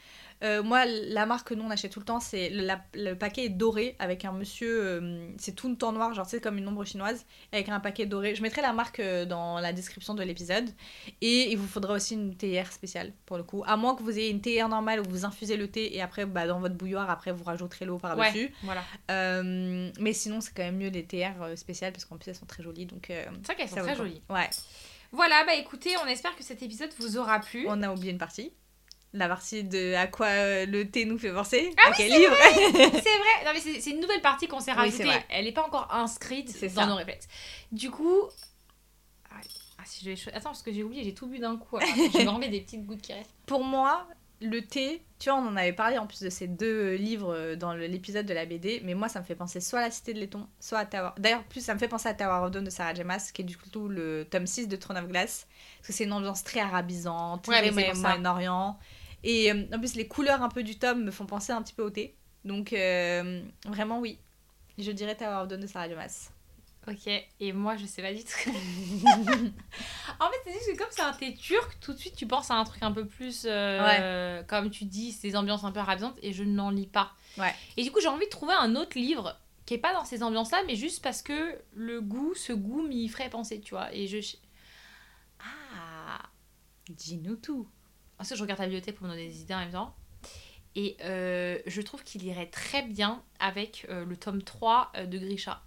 [0.43, 3.45] Euh, moi, la marque que nous on achète tout le temps, c'est le, le paquet
[3.45, 4.83] est doré avec un monsieur.
[4.83, 8.35] euh, c'est tout en noir, genre c'est comme une ombre chinoise, avec un paquet doré.
[8.35, 10.69] Je mettrai la marque euh, dans la description de l'épisode.
[11.21, 13.63] Et il vous faudra aussi une théière spéciale pour le coup.
[13.67, 16.25] À moins que vous ayez une théière normale où vous infusez le thé et après
[16.27, 18.53] bah, dans votre bouilloire, après vous rajouterez l'eau par-dessus.
[18.63, 18.83] Voilà.
[19.11, 22.47] Euh, mais sinon, c'est quand même mieux les théières spéciales parce qu'en plus elles sont
[22.47, 22.87] très jolies.
[22.87, 24.23] Donc, C'est vrai qu'elles sont très le jolies.
[24.31, 24.49] Ouais.
[25.13, 27.67] Voilà, bah écoutez, on espère que cet épisode vous aura plu.
[27.69, 28.53] On a oublié une partie.
[29.13, 31.73] La partie de à quoi euh, le thé nous fait penser.
[31.85, 34.77] Ah à quel livre C'est vrai, non mais c'est une nouvelle partie qu'on s'est Oui,
[34.77, 35.11] rajoutée.
[35.31, 36.87] Elle n'est pas encore inscrite dans ça.
[36.87, 37.27] nos réflexes.
[37.73, 38.23] Du coup.
[39.31, 39.41] Ah,
[39.79, 41.79] ah, si je vais Attends, parce que j'ai oublié, j'ai tout bu d'un coup.
[41.81, 43.35] Je me remettre des petites gouttes qui restent.
[43.47, 44.07] Pour moi,
[44.41, 47.57] le thé, tu vois, on en avait parlé en plus de ces deux livres euh,
[47.57, 50.15] dans l'épisode de la BD, mais moi ça me fait penser soit à La Cité
[50.15, 51.11] de Laiton, soit à Tower.
[51.19, 53.03] D'ailleurs, plus ça me fait penser à Tower of Dawn de Sarah J.
[53.05, 55.47] Maas, qui est du coup le tome 6 de Throne of Glace,
[55.79, 57.93] parce que c'est une ambiance très arabisante, Ouais, très.
[57.95, 58.79] Moyen-Orient.
[59.25, 61.75] Et euh, en plus, les couleurs un peu du tome me font penser un petit
[61.75, 62.17] peu au thé.
[62.45, 64.19] Donc, euh, vraiment, oui.
[64.79, 65.87] Je dirais Tower of Dawn de Sarah.
[66.89, 67.07] Ok,
[67.41, 68.51] et moi je sais pas du tout.
[69.11, 72.51] en fait, c'est juste que comme c'est un thé turc, tout de suite tu penses
[72.51, 73.43] à un truc un peu plus.
[73.45, 77.13] euh, Comme tu dis, ces ambiances un peu arabisantes, et je n'en lis pas.
[77.37, 77.55] Ouais.
[77.77, 80.23] Et du coup, j'ai envie de trouver un autre livre qui est pas dans ces
[80.23, 83.95] ambiances-là, mais juste parce que le goût, ce goût m'y ferait penser, tu vois.
[83.95, 84.19] Et je.
[85.39, 86.23] Ah
[86.89, 87.69] Dis-nous tout.
[88.21, 89.95] Ensuite, je regarde ta bibliothèque pour me donner des idées en même temps.
[90.77, 95.19] Et euh, je trouve qu'il irait très bien avec euh, le tome 3 euh, de
[95.19, 95.63] Grisha.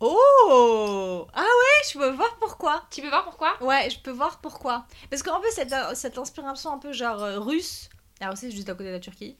[0.00, 2.84] Oh Ah ouais, je peux voir pourquoi.
[2.90, 3.62] Tu peux voir pourquoi?
[3.62, 4.86] Ouais, je peux voir pourquoi.
[5.10, 7.88] Parce qu'en plus, cette, cette inspiration un peu genre euh, russe,
[8.20, 9.36] alors aussi c'est juste à côté de la Turquie.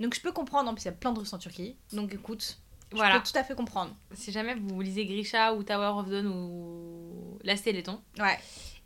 [0.00, 1.76] Donc je peux comprendre, en plus il y a plein de Russes en Turquie.
[1.92, 2.58] Donc écoute,
[2.92, 3.14] Voilà.
[3.14, 3.94] je peux tout à fait comprendre.
[4.14, 8.38] Si jamais vous lisez Grisha ou Tower of Dawn ou La Cité Laiton, Ouais.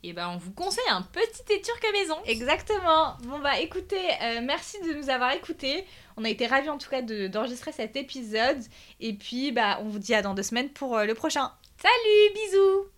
[0.03, 2.16] Et ben on vous conseille un petit turc à maison.
[2.26, 3.16] Exactement.
[3.24, 5.84] Bon bah écoutez, euh, merci de nous avoir écoutés.
[6.16, 8.62] On a été ravis en tout cas de- d'enregistrer cet épisode.
[9.01, 11.51] Et puis bah on vous dit à dans deux semaines pour euh, le prochain.
[11.80, 12.95] Salut, bisous